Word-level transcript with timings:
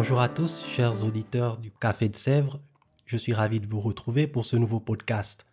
Bonjour 0.00 0.22
à 0.22 0.30
tous, 0.30 0.64
chers 0.64 1.04
auditeurs 1.04 1.58
du 1.58 1.70
Café 1.70 2.08
de 2.08 2.16
Sèvres. 2.16 2.58
Je 3.04 3.18
suis 3.18 3.34
ravi 3.34 3.60
de 3.60 3.66
vous 3.66 3.80
retrouver 3.80 4.26
pour 4.26 4.46
ce 4.46 4.56
nouveau 4.56 4.80
podcast. 4.80 5.44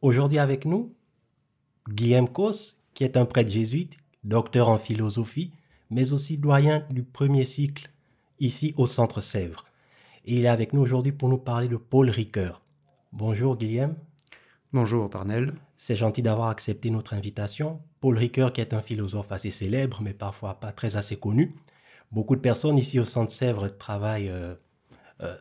Aujourd'hui 0.00 0.38
avec 0.38 0.64
nous, 0.64 0.94
Guillaume 1.90 2.30
Cos, 2.30 2.78
qui 2.94 3.04
est 3.04 3.18
un 3.18 3.26
prêtre 3.26 3.50
jésuite, 3.50 3.98
docteur 4.24 4.70
en 4.70 4.78
philosophie, 4.78 5.52
mais 5.90 6.14
aussi 6.14 6.38
doyen 6.38 6.86
du 6.88 7.02
premier 7.02 7.44
cycle 7.44 7.90
ici 8.40 8.72
au 8.78 8.86
Centre 8.86 9.20
Sèvres. 9.20 9.66
Et 10.24 10.38
il 10.38 10.46
est 10.46 10.48
avec 10.48 10.72
nous 10.72 10.80
aujourd'hui 10.80 11.12
pour 11.12 11.28
nous 11.28 11.36
parler 11.36 11.68
de 11.68 11.76
Paul 11.76 12.08
Ricoeur. 12.08 12.62
Bonjour 13.12 13.58
Guillaume. 13.58 13.94
Bonjour 14.72 15.10
Parnell. 15.10 15.52
C'est 15.76 15.96
gentil 15.96 16.22
d'avoir 16.22 16.48
accepté 16.48 16.88
notre 16.88 17.12
invitation. 17.12 17.78
Paul 18.00 18.16
Ricoeur, 18.16 18.54
qui 18.54 18.62
est 18.62 18.72
un 18.72 18.80
philosophe 18.80 19.32
assez 19.32 19.50
célèbre, 19.50 20.00
mais 20.00 20.14
parfois 20.14 20.60
pas 20.60 20.72
très 20.72 20.96
assez 20.96 21.16
connu. 21.16 21.54
Beaucoup 22.12 22.36
de 22.36 22.40
personnes 22.42 22.76
ici 22.76 23.00
au 23.00 23.04
Centre 23.04 23.32
Sèvres 23.32 23.68
travaillent 23.68 24.28
euh, 24.28 24.54
euh, 25.22 25.34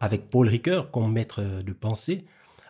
avec 0.00 0.30
Paul 0.30 0.48
Ricoeur 0.48 0.90
comme 0.90 1.12
maître 1.12 1.42
de 1.42 1.72
pensée. 1.74 2.24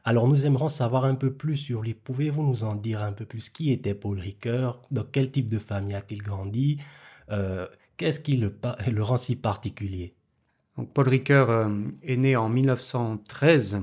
Alors 0.05 0.27
nous 0.27 0.47
aimerons 0.47 0.69
savoir 0.69 1.05
un 1.05 1.15
peu 1.15 1.33
plus 1.33 1.57
sur 1.57 1.83
lui. 1.83 1.95
Pouvez-vous 1.95 2.43
nous 2.43 2.65
en 2.65 2.75
dire 2.75 3.03
un 3.03 3.13
peu 3.13 3.25
plus? 3.25 3.49
Qui 3.49 3.71
était 3.71 3.95
Paul 3.95 4.19
Ricoeur? 4.19 4.83
Dans 4.91 5.05
quel 5.05 5.31
type 5.31 5.49
de 5.49 5.61
famille 5.61 5.95
a-t-il 5.95 6.23
grandi? 6.23 6.79
Euh, 7.31 7.67
Qu'est-ce 7.97 8.21
qui 8.21 8.37
le, 8.37 8.55
le, 8.93 9.03
rend 9.03 9.17
si 9.17 9.37
particulier? 9.37 10.15
Donc, 10.77 10.93
Paul 10.93 11.09
Ricoeur 11.09 11.71
est 12.03 12.17
né 12.19 12.37
en 12.37 12.51
1913, 12.51 13.81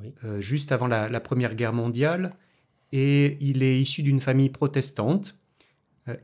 oui. 0.00 0.14
euh, 0.22 0.40
juste 0.40 0.70
avant 0.70 0.86
la, 0.86 1.08
la, 1.08 1.18
Première 1.18 1.56
Guerre 1.56 1.72
mondiale, 1.72 2.36
et 2.92 3.38
il 3.40 3.64
est 3.64 3.80
issu 3.80 4.04
d'une 4.04 4.20
famille 4.20 4.48
protestante, 4.48 5.36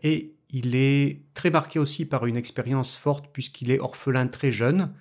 et 0.05 0.38
il 0.51 0.75
est 0.75 1.23
très 1.35 1.51
marqué 1.51 1.79
aussi 1.79 2.05
par 2.05 2.27
une 2.27 2.37
expérience 2.37 2.97
forte 2.97 3.27
puisqu'il 3.33 3.71
est 3.71 3.81
orphelin 3.81 4.27
très 4.27 4.53
jeune. 4.53 4.95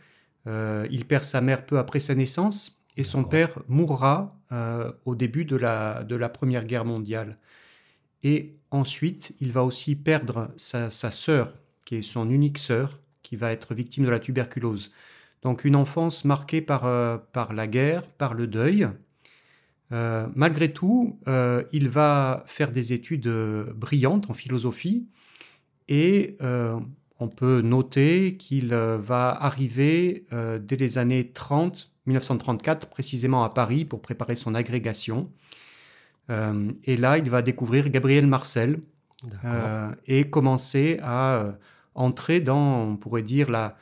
Euh, 0.47 0.87
il 0.91 1.05
perd 1.05 1.23
sa 1.23 1.41
mère 1.41 1.65
peu 1.65 1.77
après 1.77 1.99
sa 1.99 2.15
naissance, 2.15 2.81
et 2.95 3.03
son 3.03 3.23
père 3.23 3.59
mourra 3.67 4.39
euh, 4.51 4.91
au 5.05 5.15
début 5.15 5.45
de 5.45 5.55
la, 5.55 6.03
de 6.03 6.15
la 6.15 6.29
Première 6.29 6.65
Guerre 6.65 6.85
mondiale. 6.85 7.37
Et 8.23 8.57
ensuite, 8.71 9.35
il 9.39 9.51
va 9.51 9.63
aussi 9.63 9.95
perdre 9.95 10.51
sa, 10.57 10.89
sa 10.89 11.11
sœur, 11.11 11.59
qui 11.85 11.95
est 11.95 12.01
son 12.01 12.29
unique 12.29 12.57
sœur, 12.57 13.01
qui 13.23 13.35
va 13.35 13.51
être 13.51 13.75
victime 13.75 14.05
de 14.05 14.09
la 14.09 14.19
tuberculose. 14.19 14.91
Donc 15.43 15.65
une 15.65 15.75
enfance 15.75 16.25
marquée 16.25 16.61
par, 16.61 16.85
euh, 16.85 17.17
par 17.17 17.53
la 17.53 17.67
guerre, 17.67 18.03
par 18.03 18.33
le 18.33 18.47
deuil. 18.47 18.87
Malgré 19.89 20.73
tout, 20.73 21.17
il 21.71 21.87
va 21.87 22.43
faire 22.45 22.73
des 22.73 22.91
études 22.91 23.29
brillantes 23.73 24.29
en 24.29 24.33
philosophie 24.33 25.07
et 25.87 26.37
euh, 26.41 26.79
on 27.19 27.27
peut 27.27 27.61
noter 27.61 28.35
qu'il 28.37 28.73
euh, 28.73 28.97
va 28.97 29.29
arriver 29.29 30.25
dès 30.61 30.75
les 30.75 30.97
années 30.97 31.31
30, 31.31 31.91
1934 32.05 32.87
précisément 32.87 33.43
à 33.43 33.49
Paris 33.49 33.85
pour 33.85 34.01
préparer 34.01 34.35
son 34.35 34.55
agrégation. 34.55 35.29
Euh, 36.29 36.71
et 36.83 36.97
là, 36.97 37.17
il 37.17 37.29
va 37.29 37.41
découvrir 37.41 37.89
Gabriel 37.89 38.27
Marcel 38.27 38.77
euh, 39.45 39.91
et 40.05 40.29
commencer 40.29 40.99
à 41.01 41.35
euh, 41.35 41.51
entrer 41.95 42.39
dans, 42.39 42.81
on 42.83 42.95
pourrait 42.97 43.21
dire, 43.21 43.49
la, 43.49 43.77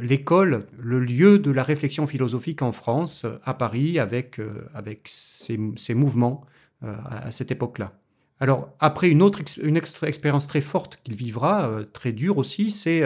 l'école, 0.00 0.66
le 0.78 1.00
lieu 1.00 1.38
de 1.38 1.50
la 1.50 1.62
réflexion 1.62 2.06
philosophique 2.06 2.62
en 2.62 2.72
France, 2.72 3.26
à 3.44 3.54
Paris, 3.54 3.98
avec, 3.98 4.40
avec 4.74 5.02
ses, 5.06 5.58
ses 5.76 5.94
mouvements 5.94 6.44
à, 6.82 7.26
à, 7.26 7.30
cette 7.30 7.50
époque-là. 7.50 7.92
Alors, 8.40 8.68
après 8.78 9.08
une 9.08 9.22
autre, 9.22 9.40
une 9.62 9.76
expérience 9.76 10.46
très 10.46 10.60
forte 10.60 10.98
qu'il 11.02 11.14
vivra, 11.14 11.70
très 11.92 12.12
dure 12.12 12.38
aussi, 12.38 12.70
c'est 12.70 13.02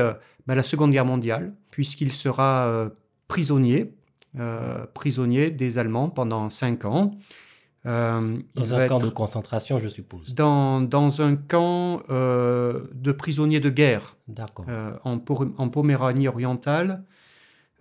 bah, 0.47 0.55
la 0.55 0.63
Seconde 0.63 0.91
Guerre 0.91 1.07
mondiale, 1.07 1.55
puisqu'il 1.71 2.13
sera 2.13 2.91
prisonnier, 3.29 3.95
prisonnier 4.93 5.51
des 5.51 5.79
Allemands 5.79 6.11
pendant 6.11 6.51
cinq 6.51 6.85
ans. 6.85 7.17
Euh, 7.85 8.39
dans 8.55 8.75
un 8.75 8.87
camp 8.87 8.99
de 8.99 9.09
concentration, 9.09 9.81
je 9.81 9.89
suppose. 9.89 10.35
Dans, 10.35 10.81
dans 10.81 11.21
un 11.21 11.35
camp 11.35 12.03
euh, 12.11 12.85
de 12.95 13.11
prisonniers 13.11 13.59
de 13.59 13.71
guerre 13.71 14.17
euh, 14.69 14.93
en, 15.05 15.19
en, 15.59 15.69
Poméranie 15.69 16.29
orientale. 16.29 17.05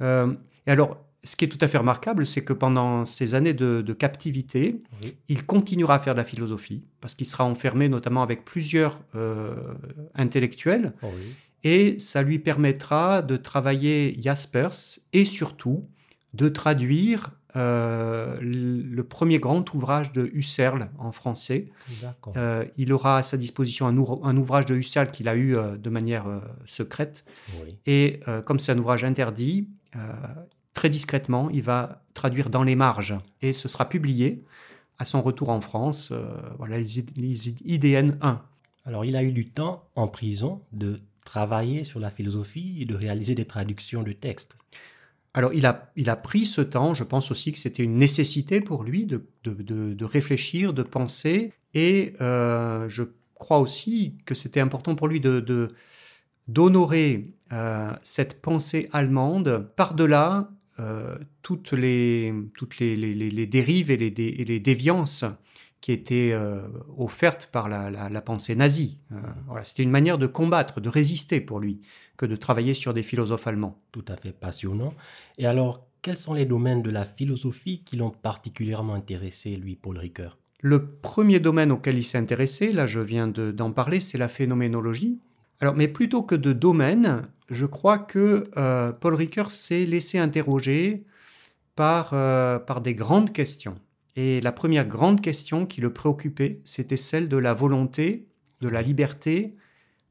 Euh, 0.01 0.34
et 0.66 0.72
alors, 0.72 0.97
ce 1.23 1.35
qui 1.35 1.45
est 1.45 1.47
tout 1.47 1.57
à 1.61 1.67
fait 1.67 1.77
remarquable, 1.77 2.25
c'est 2.25 2.43
que 2.43 2.53
pendant 2.53 3.05
ces 3.05 3.35
années 3.35 3.53
de, 3.53 3.81
de 3.81 3.93
captivité, 3.93 4.81
oui. 5.03 5.15
il 5.27 5.45
continuera 5.45 5.95
à 5.95 5.99
faire 5.99 6.13
de 6.13 6.19
la 6.19 6.23
philosophie, 6.23 6.83
parce 6.99 7.13
qu'il 7.13 7.27
sera 7.27 7.45
enfermé 7.45 7.89
notamment 7.89 8.23
avec 8.23 8.43
plusieurs 8.43 9.01
euh, 9.15 9.53
intellectuels. 10.15 10.93
Oh 11.03 11.07
oui. 11.15 11.23
Et 11.63 11.99
ça 11.99 12.23
lui 12.23 12.39
permettra 12.39 13.21
de 13.21 13.37
travailler 13.37 14.15
Jaspers 14.19 14.99
et 15.13 15.25
surtout 15.25 15.87
de 16.33 16.49
traduire 16.49 17.31
euh, 17.57 18.37
le 18.39 19.03
premier 19.03 19.37
grand 19.37 19.73
ouvrage 19.73 20.13
de 20.13 20.29
Husserl 20.33 20.89
en 20.97 21.11
français. 21.11 21.67
Euh, 22.37 22.63
il 22.77 22.93
aura 22.93 23.17
à 23.17 23.23
sa 23.23 23.35
disposition 23.35 23.87
un, 23.87 23.97
ou 23.97 24.21
un 24.23 24.37
ouvrage 24.37 24.65
de 24.65 24.75
Husserl 24.75 25.11
qu'il 25.11 25.27
a 25.27 25.35
eu 25.35 25.57
euh, 25.57 25.75
de 25.75 25.89
manière 25.89 26.25
secrète. 26.65 27.25
Oui. 27.61 27.77
Et 27.85 28.21
comme 28.45 28.59
c'est 28.59 28.71
un 28.71 28.77
ouvrage 28.77 29.03
interdit, 29.03 29.67
très 30.73 30.89
discrètement, 30.89 31.49
il 31.49 31.61
va 31.61 32.03
traduire 32.13 32.49
dans 32.49 32.63
les 32.63 32.75
marges. 32.75 33.17
Et 33.41 33.53
ce 33.53 33.67
sera 33.67 33.87
publié 33.87 34.43
à 34.99 35.05
son 35.05 35.21
retour 35.21 35.49
en 35.49 35.61
France, 35.61 36.09
euh, 36.11 36.31
voilà, 36.57 36.77
les, 36.77 37.05
les 37.15 37.49
IDN 37.65 38.17
1. 38.21 38.41
Alors 38.85 39.05
il 39.05 39.15
a 39.15 39.23
eu 39.23 39.31
du 39.31 39.49
temps 39.49 39.87
en 39.95 40.07
prison 40.07 40.61
de 40.71 41.01
travailler 41.25 41.83
sur 41.83 41.99
la 41.99 42.11
philosophie 42.11 42.77
et 42.81 42.85
de 42.85 42.95
réaliser 42.95 43.35
des 43.35 43.45
traductions 43.45 44.03
de 44.03 44.11
textes. 44.11 44.55
Alors, 45.33 45.53
il 45.53 45.65
a, 45.65 45.91
il 45.95 46.09
a 46.09 46.17
pris 46.17 46.45
ce 46.45 46.59
temps, 46.59 46.93
je 46.93 47.05
pense 47.05 47.31
aussi 47.31 47.53
que 47.53 47.57
c'était 47.57 47.83
une 47.83 47.95
nécessité 47.95 48.59
pour 48.59 48.83
lui 48.83 49.05
de, 49.05 49.25
de, 49.45 49.53
de, 49.53 49.93
de 49.93 50.05
réfléchir, 50.05 50.73
de 50.73 50.83
penser, 50.83 51.53
et 51.73 52.13
euh, 52.19 52.89
je 52.89 53.03
crois 53.35 53.59
aussi 53.59 54.17
que 54.25 54.35
c'était 54.35 54.59
important 54.59 54.95
pour 54.95 55.07
lui 55.07 55.19
de 55.19 55.73
d'honorer 56.47 57.33
euh, 57.53 57.91
cette 58.01 58.41
pensée 58.41 58.89
allemande 58.91 59.71
par-delà 59.77 60.49
euh, 60.81 61.17
toutes, 61.41 61.73
les, 61.73 62.33
toutes 62.55 62.79
les, 62.79 62.95
les, 62.95 63.13
les, 63.13 63.45
dérives 63.45 63.91
et 63.91 63.97
les, 63.97 64.07
et 64.07 64.45
les 64.45 64.59
déviances 64.59 65.23
qui 65.79 65.91
étaient 65.91 66.31
euh, 66.31 66.61
offertes 66.97 67.49
par 67.51 67.69
la, 67.69 67.89
la, 67.89 68.09
la, 68.09 68.21
pensée 68.21 68.55
nazie. 68.55 68.99
Euh, 69.11 69.15
voilà, 69.47 69.63
C'était 69.63 69.83
une 69.83 69.91
manière 69.91 70.17
de 70.17 70.27
combattre, 70.27 70.79
de 70.81 70.89
résister 70.89 71.41
pour 71.41 71.59
lui, 71.59 71.81
que 72.17 72.25
de 72.25 72.35
travailler 72.35 72.73
sur 72.73 72.93
des 72.93 73.03
philosophes 73.03 73.47
allemands. 73.47 73.79
Tout 73.91 74.05
à 74.07 74.15
fait 74.15 74.31
passionnant. 74.31 74.93
Et 75.37 75.45
alors, 75.47 75.87
quels 76.01 76.17
sont 76.17 76.33
les 76.33 76.45
domaines 76.45 76.81
de 76.81 76.89
la 76.89 77.05
philosophie 77.05 77.83
qui 77.83 77.95
l'ont 77.95 78.11
particulièrement 78.11 78.93
intéressé, 78.93 79.55
lui, 79.55 79.75
Paul 79.75 79.97
Ricoeur? 79.97 80.37
Le 80.59 80.85
premier 80.85 81.39
domaine 81.39 81.71
auquel 81.71 81.97
il 81.97 82.03
s'est 82.03 82.19
intéressé, 82.19 82.71
là 82.71 82.85
je 82.85 82.99
viens 82.99 83.27
d'en 83.27 83.69
de, 83.69 83.73
parler, 83.73 83.99
c'est 83.99 84.19
la 84.19 84.27
phénoménologie. 84.27 85.19
Alors, 85.61 85.75
mais 85.75 85.87
plutôt 85.87 86.23
que 86.23 86.35
de 86.35 86.53
domaine, 86.53 87.28
je 87.49 87.66
crois 87.66 87.99
que 87.99 88.43
euh, 88.58 88.91
Paul 88.91 89.16
Ricoeur 89.16 89.52
s'est 89.52 89.85
laissé 89.85 90.17
interroger 90.17 91.05
par, 91.75 92.11
euh, 92.13 92.59
par 92.59 92.81
des 92.81 92.96
grandes 92.96 93.31
questions. 93.31 93.75
Et 94.16 94.41
la 94.41 94.52
première 94.52 94.85
grande 94.85 95.22
question 95.22 95.66
qui 95.66 95.79
le 95.79 95.93
préoccupait, 95.93 96.59
c'était 96.66 96.97
celle 96.97 97.29
de 97.29 97.37
la 97.37 97.53
volonté, 97.53 98.28
de 98.59 98.67
la 98.67 98.81
liberté, 98.81 99.55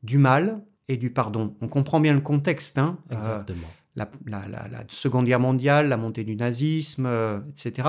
du 0.03 0.19
mal 0.19 0.63
et 0.89 0.97
du 0.97 1.11
pardon. 1.11 1.55
On 1.61 1.69
comprend 1.69 2.01
bien 2.01 2.15
le 2.15 2.21
contexte. 2.21 2.79
Hein 2.79 2.99
Exactement. 3.11 3.67
Euh, 3.67 3.81
la, 3.97 4.09
la, 4.27 4.49
la, 4.49 4.69
la, 4.69 4.85
Seconde 4.89 5.27
Guerre 5.27 5.41
mondiale, 5.41 5.89
la 5.89 5.97
montée 5.97 6.25
du 6.25 6.37
nazisme, 6.37 7.07
euh, 7.07 7.41
etc. 7.51 7.89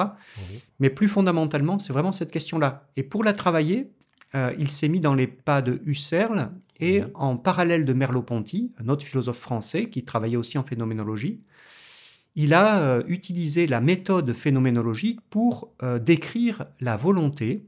Mais 0.80 0.90
plus 0.90 1.08
fondamentalement, 1.08 1.80
c'est 1.80 1.94
vraiment 1.94 2.12
cette 2.12 2.32
question-là. 2.32 2.90
Et 2.98 3.04
pour 3.04 3.24
la 3.24 3.34
travailler, 3.34 3.92
euh, 4.36 4.54
il 4.58 4.70
s'est 4.70 4.88
mis 4.88 5.00
dans 5.00 5.14
les 5.14 5.28
pas 5.28 5.62
de 5.62 5.82
Husserl 5.86 6.50
et 6.82 7.02
oui. 7.02 7.08
en 7.14 7.38
parallèle 7.38 7.86
de 7.86 7.94
Merleau-Ponty, 7.94 8.74
un 8.84 8.90
autre 8.90 9.06
philosophe 9.06 9.40
français 9.40 9.90
qui 9.90 10.04
travaillait 10.04 10.38
aussi 10.38 10.58
en 10.58 10.64
phénoménologie, 10.64 11.42
il 12.36 12.54
a 12.54 12.80
euh, 12.80 13.04
utilisé 13.08 13.68
la 13.68 13.82
méthode 13.82 14.34
phénoménologique 14.34 15.20
pour 15.30 15.74
euh, 15.84 16.00
décrire 16.00 16.66
la 16.80 16.98
volonté. 16.98 17.66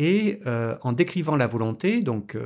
Et 0.00 0.40
euh, 0.46 0.76
en 0.82 0.92
décrivant 0.92 1.36
la 1.36 1.46
volonté, 1.46 2.02
donc 2.02 2.36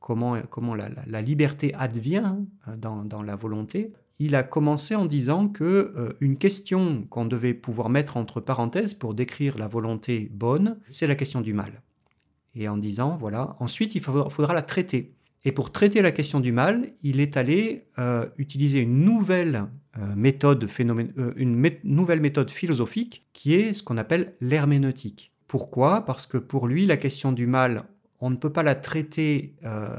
comment, 0.00 0.40
comment 0.50 0.74
la, 0.74 1.22
liberté 1.22 1.74
advient 1.74 2.34
hein, 2.66 2.76
dans, 2.76 3.22
la 3.22 3.36
volonté, 3.36 3.92
il 4.18 4.34
a 4.34 4.42
commencé 4.42 4.94
en 4.94 5.04
disant 5.04 5.48
que 5.48 6.16
une 6.20 6.38
question 6.38 7.06
qu'on 7.10 7.26
devait 7.26 7.54
pouvoir 7.54 7.90
mettre 7.90 8.16
entre 8.16 8.40
parenthèses 8.40 8.94
pour 8.94 9.14
décrire 9.14 9.58
la 9.58 9.68
volonté 9.68 10.30
bonne, 10.32 10.78
c'est 10.88 11.06
la 11.06 11.14
question 11.14 11.42
du 11.42 11.52
mal. 11.52 11.82
Et 12.54 12.68
en 12.68 12.78
disant, 12.78 13.16
voilà, 13.18 13.56
ensuite 13.60 13.94
il 13.94 14.00
faudra, 14.00 14.54
la 14.54 14.62
traiter. 14.62 15.14
Et 15.44 15.52
pour 15.52 15.72
traiter 15.72 16.02
la 16.02 16.10
question 16.10 16.40
du 16.40 16.52
mal, 16.52 16.90
il 17.02 17.20
est 17.20 17.36
allé 17.36 17.86
euh, 17.98 18.26
utiliser 18.38 18.80
une 18.80 19.04
nouvelle, 19.04 19.64
méthode 20.14 20.68
une 21.36 21.72
nouvelle 21.82 22.20
méthode 22.20 22.52
philosophique 22.52 23.26
qui 23.32 23.54
est 23.54 23.72
ce 23.72 23.82
qu'on 23.82 23.96
appelle 23.96 24.34
l'herméneutique. 24.40 25.32
Pourquoi? 25.48 26.04
Parce 26.04 26.26
que 26.26 26.38
pour 26.38 26.68
lui, 26.68 26.86
la 26.86 26.98
question 26.98 27.32
du 27.32 27.46
mal, 27.46 27.84
on 28.20 28.30
ne 28.30 28.36
peut 28.36 28.52
pas 28.52 28.62
la 28.62 28.74
traiter 28.74 29.54
euh, 29.64 29.98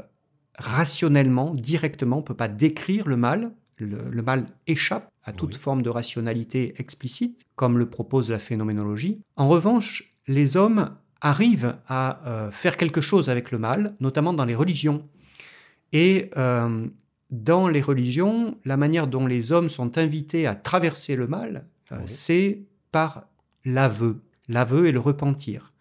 rationnellement, 0.58 1.54
directement, 1.54 2.18
on 2.18 2.22
ne 2.22 2.26
peut 2.26 2.36
pas 2.36 2.48
décrire 2.48 3.08
le 3.08 3.18
mal. 3.18 3.52
Le, 3.78 4.22
mal 4.22 4.46
échappe 4.68 5.10
à 5.24 5.32
toute 5.32 5.56
forme 5.56 5.84
de 5.84 5.90
rationalité 5.90 6.74
explicite, 6.80 7.46
comme 7.56 7.78
le 7.78 7.90
propose 7.90 8.30
la 8.30 8.38
phénoménologie. 8.38 9.22
En 9.38 9.48
revanche, 9.48 10.16
les 10.28 10.58
hommes 10.58 10.98
arrivent 11.22 11.78
à 11.88 12.20
euh, 12.28 12.52
faire 12.52 12.76
quelque 12.76 13.00
chose 13.00 13.30
avec 13.30 13.52
le 13.52 13.58
mal, 13.58 13.96
notamment 14.02 14.34
dans 14.34 14.44
les 14.44 14.56
religions. 14.56 15.08
Et 15.94 16.30
euh, 16.38 16.88
dans 17.32 17.68
les 17.68 17.82
religions, 17.82 18.58
la 18.66 18.78
manière 18.78 19.08
dont 19.08 19.28
les 19.28 19.52
hommes 19.52 19.70
sont 19.70 19.98
invités 19.98 20.48
à 20.48 20.56
traverser 20.56 21.16
le 21.16 21.28
mal, 21.28 21.66
c'est 22.06 22.62
par 22.92 23.26
l'aveu 23.66 24.22
l'aveu 24.50 24.88
et 24.88 24.92
le 24.92 25.00
repentir. 25.00 25.72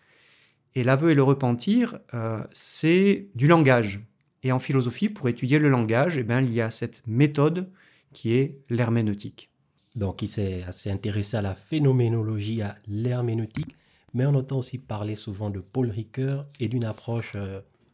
Et 0.76 0.84
l'aveu 0.84 1.10
et 1.10 1.14
le 1.14 1.22
repentir, 1.24 1.98
euh, 2.14 2.44
c'est 2.52 3.26
du 3.34 3.48
langage. 3.48 4.00
Et 4.44 4.52
en 4.52 4.60
philosophie, 4.60 5.08
pour 5.08 5.28
étudier 5.28 5.58
le 5.58 5.68
langage, 5.68 6.18
eh 6.18 6.22
bien, 6.22 6.40
il 6.40 6.52
y 6.52 6.60
a 6.60 6.70
cette 6.70 7.02
méthode 7.06 7.68
qui 8.12 8.34
est 8.34 8.60
l'herméneutique. 8.68 9.50
Donc 9.96 10.22
il 10.22 10.28
s'est 10.28 10.62
assez 10.68 10.90
intéressé 10.90 11.38
à 11.38 11.42
la 11.42 11.56
phénoménologie, 11.56 12.62
à 12.62 12.76
l'herméneutique, 12.86 13.74
mais 14.14 14.26
on 14.26 14.34
entend 14.34 14.58
aussi 14.58 14.78
parler 14.78 15.16
souvent 15.16 15.50
de 15.50 15.58
Paul 15.58 15.90
Ricoeur 15.90 16.46
et 16.60 16.68
d'une 16.68 16.84
approche 16.84 17.32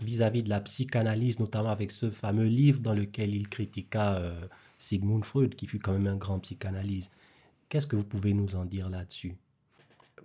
vis-à-vis 0.01 0.43
de 0.43 0.49
la 0.49 0.61
psychanalyse, 0.61 1.39
notamment 1.39 1.71
avec 1.71 1.91
ce 1.91 2.11
fameux 2.11 2.47
livre 2.47 2.81
dans 2.81 2.95
lequel 2.95 3.35
il 3.35 3.49
critiqua 3.49 4.17
euh, 4.17 4.47
Sigmund 4.79 5.25
Freud, 5.25 5.55
qui 5.55 5.67
fut 5.67 5.79
quand 5.79 5.93
même 5.93 6.07
un 6.07 6.17
grand 6.17 6.39
psychanalyste. 6.41 7.11
Qu'est-ce 7.69 7.87
que 7.87 7.97
vous 7.97 8.05
pouvez 8.05 8.35
nous 8.35 8.55
en 8.55 8.65
dire 8.65 8.89
là-dessus? 8.89 9.37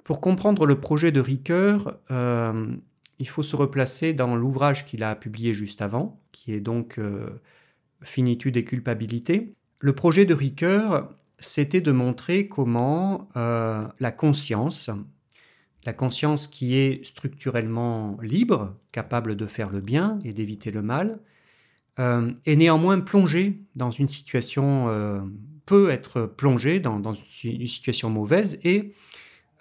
Pour 0.04 0.21
comprendre 0.21 0.66
le 0.66 0.80
projet 0.80 1.12
de 1.12 1.19
Ricoeur, 1.19 1.98
euh, 2.12 2.75
il 3.19 3.27
faut 3.27 3.44
se 3.44 3.56
replacer 3.56 4.13
dans 4.13 4.36
l'ouvrage 4.36 4.86
qu'il 4.86 5.04
a 5.04 5.16
publié 5.16 5.54
juste 5.54 5.81
avant, 5.81 6.19
qui 6.31 6.54
est 6.54 6.62
donc 6.62 6.98
euh, 6.98 7.30
Finitude 8.01 8.56
et 8.56 8.63
culpabilité. 8.63 9.54
Le 9.81 9.94
projet 9.94 10.25
de 10.25 10.33
Ricoeur, 10.33 11.13
c'était 11.38 11.81
de 11.81 11.92
montrer 11.92 12.48
comment 12.48 13.27
la 13.36 14.12
conscience, 14.12 14.89
la 15.86 15.94
conscience 15.94 16.48
qui 16.48 16.76
est 16.76 17.06
structurellement 17.06 18.18
libre, 18.22 18.76
capable 18.92 19.36
de 19.36 19.46
faire 19.46 19.70
le 19.70 19.81
bien 19.81 20.20
et 20.24 20.34
d'éviter 20.34 20.72
le 20.72 20.81
mal, 20.81 21.20
est 21.98 22.56
néanmoins 22.56 23.02
plongée 23.02 23.60
dans 23.76 23.92
une 23.92 24.08
situation, 24.08 24.88
peut 25.70 25.92
être 25.92 26.24
plongée 26.24 26.80
dans, 26.80 27.14
une 27.44 27.68
situation 27.68 28.10
mauvaise 28.10 28.60
et 28.64 28.96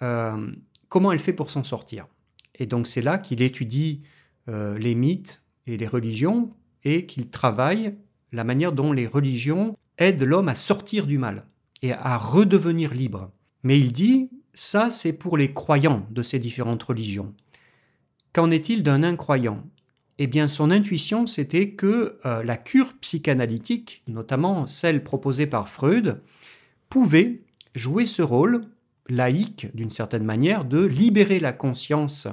euh, 0.01 0.51
comment 0.87 1.11
elle 1.11 1.19
fait 1.19 1.33
pour 1.33 1.51
s'en 1.51 1.63
sortir? 1.63 2.07
Et 2.55 2.65
donc 2.65 2.87
c'est 2.87 3.03
là 3.03 3.19
qu'il 3.19 3.43
étudie 3.43 4.01
euh, 4.47 4.75
les 4.79 4.95
mythes 4.95 5.43
et 5.67 5.77
les 5.77 5.85
religions 5.85 6.51
et 6.83 7.05
qu'il 7.05 7.29
travaille 7.29 7.95
la 8.31 8.43
manière 8.43 8.71
dont 8.71 8.91
les 8.91 9.05
religions 9.05 9.77
aident 9.99 10.23
l'homme 10.23 10.49
à 10.49 10.55
sortir 10.55 11.05
du 11.05 11.19
mal 11.19 11.45
et 11.83 11.93
à 11.93 12.17
redevenir 12.17 12.91
libre. 12.95 13.31
Mais 13.61 13.79
il 13.79 13.91
dit, 13.91 14.31
ça 14.59 14.89
c'est 14.89 15.13
pour 15.13 15.37
les 15.37 15.53
croyants 15.53 16.05
de 16.11 16.21
ces 16.21 16.37
différentes 16.37 16.83
religions. 16.83 17.33
Qu'en 18.33 18.51
est-il 18.51 18.83
d'un 18.83 19.03
incroyant? 19.03 19.63
Eh 20.17 20.27
bien 20.27 20.49
son 20.49 20.69
intuition 20.69 21.27
c'était 21.27 21.69
que 21.71 22.19
euh, 22.25 22.43
la 22.43 22.57
cure 22.57 22.93
psychanalytique, 22.99 24.03
notamment 24.07 24.67
celle 24.67 25.01
proposée 25.01 25.47
par 25.47 25.69
Freud, 25.69 26.21
pouvait 26.89 27.39
jouer 27.73 28.05
ce 28.05 28.21
rôle 28.21 28.65
laïque, 29.07 29.67
d'une 29.73 29.89
certaine 29.89 30.25
manière, 30.25 30.65
de 30.65 30.83
libérer 30.83 31.39
la 31.39 31.53
conscience 31.53 32.27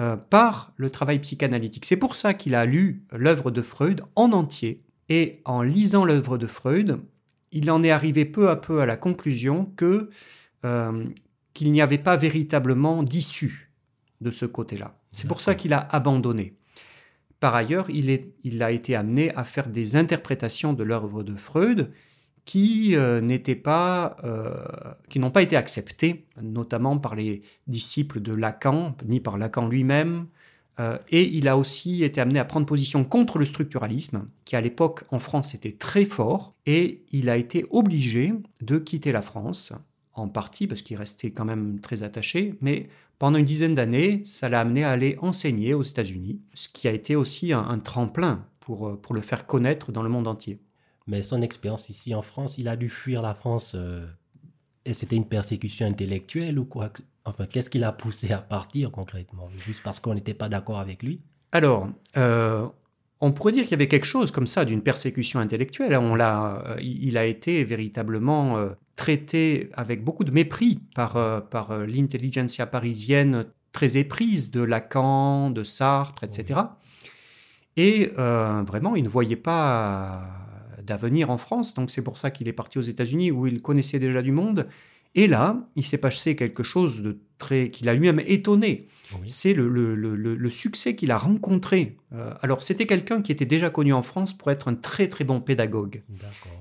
euh, 0.00 0.16
par 0.16 0.72
le 0.76 0.90
travail 0.90 1.20
psychanalytique. 1.20 1.84
C'est 1.84 1.96
pour 1.96 2.16
ça 2.16 2.34
qu'il 2.34 2.56
a 2.56 2.66
lu 2.66 3.04
l'œuvre 3.12 3.52
de 3.52 3.62
Freud 3.62 4.02
en 4.16 4.32
entier, 4.32 4.82
et 5.08 5.40
en 5.44 5.62
lisant 5.62 6.04
l'œuvre 6.04 6.38
de 6.38 6.48
Freud, 6.48 6.98
il 7.52 7.70
en 7.70 7.84
est 7.84 7.92
arrivé 7.92 8.24
peu 8.24 8.50
à 8.50 8.56
peu 8.56 8.80
à 8.80 8.86
la 8.86 8.96
conclusion 8.96 9.66
que 9.76 10.10
euh, 10.64 11.04
qu'il 11.54 11.72
n'y 11.72 11.80
avait 11.82 11.98
pas 11.98 12.16
véritablement 12.16 13.02
d'issue 13.02 13.72
de 14.20 14.30
ce 14.30 14.46
côté-là. 14.46 14.96
C'est 15.10 15.28
pour 15.28 15.40
ça 15.40 15.54
qu'il 15.54 15.72
a 15.72 15.78
abandonné. 15.78 16.56
Par 17.40 17.54
ailleurs, 17.54 17.90
il, 17.90 18.08
est, 18.08 18.32
il 18.44 18.62
a 18.62 18.70
été 18.70 18.94
amené 18.94 19.34
à 19.34 19.44
faire 19.44 19.68
des 19.68 19.96
interprétations 19.96 20.72
de 20.72 20.84
l'œuvre 20.84 21.22
de 21.22 21.34
Freud 21.34 21.90
qui 22.44 22.96
euh, 22.96 23.20
n'étaient 23.20 23.56
pas, 23.56 24.16
euh, 24.24 24.54
qui 25.08 25.18
n'ont 25.18 25.30
pas 25.30 25.42
été 25.42 25.56
acceptés, 25.56 26.26
notamment 26.40 26.98
par 26.98 27.14
les 27.14 27.42
disciples 27.66 28.20
de 28.20 28.34
Lacan, 28.34 28.96
ni 29.06 29.20
par 29.20 29.38
Lacan 29.38 29.68
lui-même. 29.68 30.26
Euh, 30.80 30.98
et 31.10 31.28
il 31.36 31.48
a 31.48 31.58
aussi 31.58 32.02
été 32.02 32.20
amené 32.20 32.38
à 32.38 32.44
prendre 32.44 32.66
position 32.66 33.04
contre 33.04 33.38
le 33.38 33.44
structuralisme, 33.44 34.28
qui 34.44 34.56
à 34.56 34.60
l'époque 34.60 35.04
en 35.10 35.18
France 35.18 35.54
était 35.54 35.72
très 35.72 36.04
fort, 36.04 36.54
et 36.66 37.04
il 37.12 37.28
a 37.28 37.36
été 37.36 37.66
obligé 37.70 38.32
de 38.60 38.78
quitter 38.78 39.12
la 39.12 39.22
France, 39.22 39.72
en 40.14 40.28
partie 40.28 40.66
parce 40.66 40.82
qu'il 40.82 40.96
restait 40.96 41.30
quand 41.30 41.44
même 41.44 41.80
très 41.80 42.02
attaché, 42.02 42.56
mais 42.60 42.88
pendant 43.18 43.38
une 43.38 43.44
dizaine 43.44 43.74
d'années, 43.74 44.22
ça 44.24 44.48
l'a 44.48 44.60
amené 44.60 44.84
à 44.84 44.90
aller 44.90 45.16
enseigner 45.22 45.74
aux 45.74 45.82
États-Unis, 45.82 46.40
ce 46.54 46.68
qui 46.68 46.88
a 46.88 46.92
été 46.92 47.16
aussi 47.16 47.52
un, 47.52 47.60
un 47.60 47.78
tremplin 47.78 48.44
pour, 48.60 49.00
pour 49.00 49.14
le 49.14 49.20
faire 49.20 49.46
connaître 49.46 49.92
dans 49.92 50.02
le 50.02 50.08
monde 50.08 50.26
entier. 50.26 50.60
Mais 51.06 51.22
son 51.22 51.42
expérience 51.42 51.88
ici 51.88 52.14
en 52.14 52.22
France, 52.22 52.58
il 52.58 52.68
a 52.68 52.76
dû 52.76 52.88
fuir 52.88 53.22
la 53.22 53.34
France. 53.34 53.72
Euh, 53.74 54.06
et 54.84 54.94
c'était 54.94 55.16
une 55.16 55.26
persécution 55.26 55.86
intellectuelle 55.86 56.58
ou 56.58 56.64
quoi 56.64 56.92
Enfin, 57.24 57.46
qu'est-ce 57.46 57.70
qui 57.70 57.78
l'a 57.78 57.92
poussé 57.92 58.32
à 58.32 58.38
partir 58.38 58.90
concrètement? 58.90 59.48
Juste 59.64 59.82
parce 59.84 60.00
qu'on 60.00 60.14
n'était 60.14 60.34
pas 60.34 60.48
d'accord 60.48 60.80
avec 60.80 61.04
lui? 61.04 61.20
Alors, 61.52 61.88
euh, 62.16 62.66
on 63.22 63.32
pourrait 63.32 63.52
dire 63.52 63.62
qu'il 63.62 63.70
y 63.70 63.74
avait 63.74 63.88
quelque 63.88 64.04
chose 64.04 64.30
comme 64.30 64.46
ça 64.46 64.66
d'une 64.66 64.82
persécution 64.82 65.40
intellectuelle. 65.40 65.96
On 65.96 66.14
l'a, 66.14 66.62
euh, 66.66 66.76
il 66.82 67.16
a 67.16 67.24
été 67.24 67.64
véritablement 67.64 68.58
traité 68.96 69.70
avec 69.72 70.04
beaucoup 70.04 70.24
de 70.24 70.30
mépris 70.30 70.78
par, 70.94 71.48
par 71.48 71.78
l'intelligentsia 71.86 72.66
parisienne 72.66 73.46
très 73.72 73.96
éprise 73.96 74.50
de 74.50 74.62
Lacan, 74.62 75.50
de 75.50 75.64
Sartre, 75.64 76.24
etc. 76.24 76.60
Et 77.78 78.12
vraiment, 78.16 78.96
il 78.96 79.04
ne 79.04 79.08
voyait 79.08 79.36
pas 79.36 80.22
d'avenir 80.82 81.30
en 81.30 81.38
France. 81.38 81.74
Donc 81.74 81.90
c'est 81.90 82.02
pour 82.02 82.18
ça 82.18 82.30
qu'il 82.30 82.48
est 82.48 82.52
parti 82.52 82.78
aux 82.78 82.82
États-Unis 82.82 83.30
où 83.30 83.46
il 83.46 83.62
connaissait 83.62 83.98
déjà 83.98 84.20
du 84.20 84.32
monde. 84.32 84.68
Et 85.14 85.26
là, 85.26 85.68
il 85.76 85.84
s'est 85.84 85.98
passé 85.98 86.36
quelque 86.36 86.62
chose 86.62 87.02
de 87.02 87.18
très 87.38 87.70
qui 87.70 87.84
l'a 87.84 87.94
lui-même 87.94 88.22
étonné. 88.26 88.88
C'est 89.26 89.52
le, 89.52 89.68
le, 89.68 89.94
le, 89.94 90.50
succès 90.50 90.94
qu'il 90.94 91.10
a 91.10 91.18
rencontré. 91.18 91.98
Euh, 92.14 92.32
alors 92.40 92.62
c'était 92.62 92.86
quelqu'un 92.86 93.20
qui 93.20 93.30
était 93.30 93.44
déjà 93.44 93.68
connu 93.68 93.92
en 93.92 94.00
France 94.00 94.32
pour 94.32 94.50
être 94.50 94.68
un 94.68 94.74
très 94.74 95.08
très 95.08 95.24
bon 95.24 95.40
pédagogue. 95.40 96.02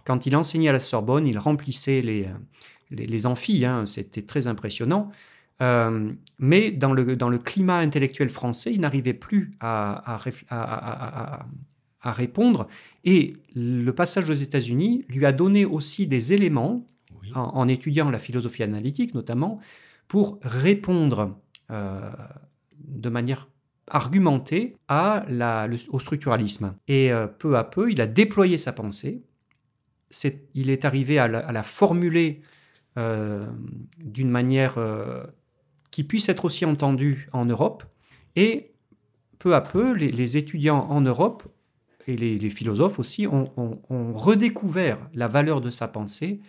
Quand 0.06 0.26
il 0.26 0.36
enseignait 0.36 0.68
à 0.68 0.74
la 0.74 0.82
Sorbonne, 0.82 1.28
il 1.28 1.38
remplissait 1.38 2.02
les, 2.02 2.28
les, 2.90 3.08
les 3.08 3.26
amphis. 3.26 3.64
Hein, 3.64 3.86
C'était 3.86 4.24
très 4.24 4.48
impressionnant. 4.48 5.12
Euh, 5.62 6.12
mais 6.40 6.72
dans 6.72 6.92
le, 6.92 7.16
dans 7.16 7.30
le 7.30 7.38
climat 7.38 7.78
intellectuel 7.78 8.30
français, 8.30 8.74
il 8.74 8.82
n'arrivait 8.82 9.14
plus 9.14 9.54
à, 9.62 10.16
à, 10.16 10.22
à, 10.50 11.46
à 12.02 12.12
répondre. 12.12 12.68
Et 13.06 13.34
le 13.56 13.92
passage 13.92 14.30
aux 14.30 14.34
États-Unis 14.34 15.06
lui 15.08 15.26
a 15.26 15.32
donné 15.32 15.66
aussi 15.66 16.08
des 16.08 16.34
éléments, 16.34 16.86
en, 17.36 17.68
étudiant 17.68 18.10
la 18.10 18.20
philosophie 18.20 18.64
analytique 18.64 19.14
notamment, 19.14 19.60
pour 20.08 20.40
répondre 20.42 21.38
euh, 21.72 22.10
de 22.80 23.10
manière 23.10 23.50
argumentée 23.88 24.76
au 25.90 26.00
structuralisme. 26.00 26.76
Et 26.88 27.12
euh, 27.12 27.28
peu 27.28 27.58
à 27.58 27.64
peu, 27.64 27.92
il 27.92 28.02
a 28.02 28.08
déployé 28.08 28.58
sa 28.58 28.74
pensée. 28.74 29.24
il 30.54 30.70
est 30.70 30.86
arrivé 30.86 31.20
à 31.20 31.28
la, 31.28 31.64
formuler 31.64 32.42
euh, 32.98 33.46
d'une 33.98 34.30
manière 34.30 34.78
qui 35.92 36.04
puisse 36.04 36.30
être 36.30 36.46
aussi 36.46 36.66
entendue 36.66 37.28
en 37.34 37.46
Europe. 37.46 37.84
Et 38.36 38.72
peu 39.40 39.56
à 39.56 39.62
peu, 39.62 39.94
les 39.94 40.38
étudiants 40.38 40.88
en 40.90 41.02
Europe 41.02 41.44
et 42.08 42.16
les, 42.16 42.50
philosophes 42.50 43.00
aussi 43.00 43.28
ont, 43.28 43.52
redécouvert 44.14 44.98
la 45.14 45.28
valeur 45.28 45.62
de 45.62 45.70
sa 45.70 45.88
pensée. 45.88 46.42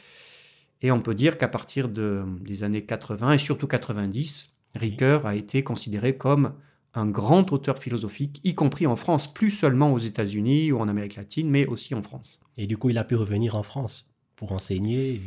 Et 0.83 0.91
on 0.91 1.01
peut 1.01 1.15
dire 1.15 1.39
qu'à 1.39 1.49
partir 1.49 1.89
de, 1.89 2.23
des 2.41 2.65
années 2.65 2.83
80 2.83 3.35
et 3.35 3.39
surtout 3.39 3.67
90, 3.67 4.53
Ricoeur 4.75 5.27
a 5.27 5.35
été 5.35 5.63
considéré 5.63 6.17
comme 6.17 6.53
un 6.95 7.07
grand 7.07 7.53
auteur 7.53 7.79
philosophique, 7.79 8.41
y 8.45 8.55
compris 8.55 8.87
en 8.87 8.97
France, 8.97 9.33
plus 9.33 9.51
seulement 9.51 9.93
aux 9.93 9.99
États-Unis 9.99 10.73
ou 10.73 10.79
en 10.79 10.89
Amérique 10.89 11.17
latine, 11.17 11.49
mais 11.49 11.67
aussi 11.67 11.95
en 11.95 12.03
France. 12.03 12.41
Et 12.59 12.67
du 12.67 12.77
coup, 12.77 12.91
il 12.91 12.99
a 12.99 13.05
pu 13.05 13.15
revenir 13.15 13.57
en 13.57 13.63
France 13.63 14.07
pour 14.37 14.53
enseigner 14.53 15.21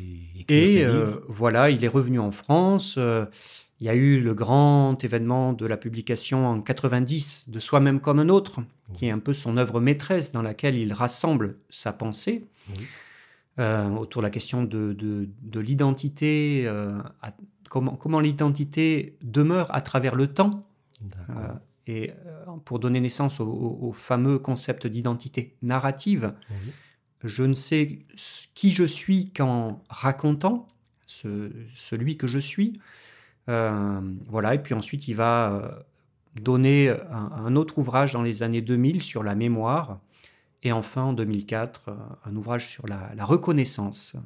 et, 0.49 0.75
et 0.77 0.85
euh, 0.85 1.15
voilà, 1.27 1.69
il 1.69 1.83
est 1.83 1.89
revenu 1.89 2.19
en 2.19 2.31
France. 2.31 2.95
Euh, 2.97 3.25
il 3.79 3.87
y 3.87 3.89
a 3.89 3.95
eu 3.95 4.19
le 4.19 4.33
grand 4.33 5.03
événement 5.03 5.53
de 5.53 5.65
la 5.65 5.77
publication 5.77 6.47
en 6.47 6.61
90 6.61 7.49
de 7.49 7.59
Soi-même 7.59 7.99
comme 7.99 8.19
un 8.19 8.29
autre, 8.29 8.61
qui 8.93 9.07
est 9.07 9.11
un 9.11 9.19
peu 9.19 9.33
son 9.33 9.57
œuvre 9.57 9.81
maîtresse 9.81 10.31
dans 10.31 10.41
laquelle 10.41 10.77
il 10.77 10.93
rassemble 10.93 11.55
sa 11.69 11.91
pensée 11.91 12.45
euh, 13.59 13.89
autour 13.91 14.21
de 14.21 14.27
la 14.27 14.29
question 14.29 14.63
de, 14.63 14.93
de, 14.93 15.59
l'identité, 15.59 16.69
comment, 17.69 17.95
comment 17.95 18.19
l'identité 18.19 19.17
demeure 19.23 19.73
à 19.73 19.81
travers 19.81 20.15
le 20.15 20.27
temps. 20.27 20.63
et 21.87 22.11
pour 22.65 22.79
donner 22.79 22.99
naissance 22.99 23.39
au, 23.39 23.93
fameux 23.95 24.39
concept 24.39 24.87
d'identité 24.87 25.55
narrative, 25.61 26.33
je 27.23 27.43
ne 27.43 27.55
sais 27.55 27.99
qui 28.53 28.71
je 28.71 28.83
suis 28.83 29.31
qu'en 29.31 29.81
racontant 29.89 30.67
celui 31.07 32.17
que 32.17 32.27
je 32.27 32.39
suis. 32.39 32.79
Euh, 33.49 34.01
voilà, 34.29 34.55
et 34.55 34.59
puis 34.59 34.73
ensuite, 34.73 35.07
il 35.07 35.15
va 35.15 35.51
euh, 35.51 35.69
donner 36.41 36.93
un, 37.11 37.55
autre 37.55 37.77
ouvrage 37.77 38.13
dans 38.13 38.23
les 38.23 38.43
années 38.43 38.61
2000 38.61 39.01
sur 39.01 39.23
la 39.23 39.35
mémoire, 39.35 39.99
et 40.65 40.71
enfin 40.71 41.03
en 41.03 41.13
2004, 41.13 41.89
euh, 41.89 41.93
un 42.25 42.35
ouvrage 42.35 42.69
sur 42.69 42.87
la, 42.87 43.13
reconnaissance. 43.23 44.17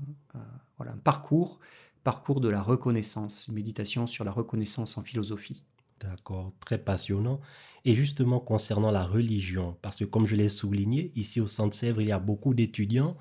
voilà, 0.78 0.94
un 0.94 0.98
parcours, 0.98 1.60
parcours 2.04 2.40
de 2.40 2.50
la 2.50 2.62
reconnaissance, 2.62 3.48
une 3.48 3.56
méditation 3.56 4.08
sur 4.08 4.24
la 4.24 4.32
reconnaissance 4.32 4.98
en 4.98 5.04
philosophie. 5.04 5.64
D'accord, 6.00 6.54
très 6.62 6.78
passionnant. 6.78 7.42
Et 7.86 7.94
justement 7.94 8.40
concernant 8.40 8.92
la 8.92 9.06
religion, 9.06 9.78
parce 9.82 9.98
que 9.98 10.06
comme 10.06 10.28
je 10.28 10.36
l'ai 10.36 10.50
souligné, 10.50 11.12
ici 11.16 11.42
au 11.42 11.48
Centre-Sèvres, 11.48 12.02
il 12.02 12.08
y 12.08 12.12
a 12.12 12.20
beaucoup 12.20 12.54
d'étudiants 12.54 13.18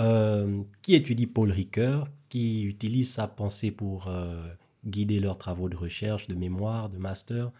euh, 0.00 0.62
qui 0.82 0.94
étudient 0.94 1.28
Paul 1.32 1.50
Ricoeur, 1.50 2.08
qui 2.28 2.64
utilisent 2.64 3.12
sa 3.12 3.26
pensée 3.26 3.70
pour 3.70 4.08
euh, 4.08 4.46
guider 4.86 5.18
leurs 5.18 5.38
travaux 5.38 5.68
de 5.68 5.76
recherche, 5.76 6.26
de 6.28 6.34
mémoire, 6.34 6.90
de 6.90 6.98
master. 6.98 7.52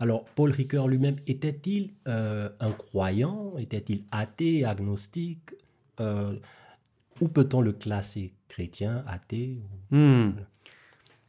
Alors, 0.00 0.24
Paul 0.34 0.50
Ricoeur 0.50 0.88
lui-même, 0.88 1.16
était-il 1.26 1.92
euh, 2.08 2.48
un 2.60 2.72
croyant? 2.72 3.54
Était-il 3.58 4.04
athée, 4.10 4.64
agnostique? 4.64 5.54
Où 6.00 7.28
peut-on 7.28 7.60
le 7.60 7.72
classer 7.72 8.32
Chrétien, 8.48 9.04
athée 9.06 9.60
hmm. 9.90 10.30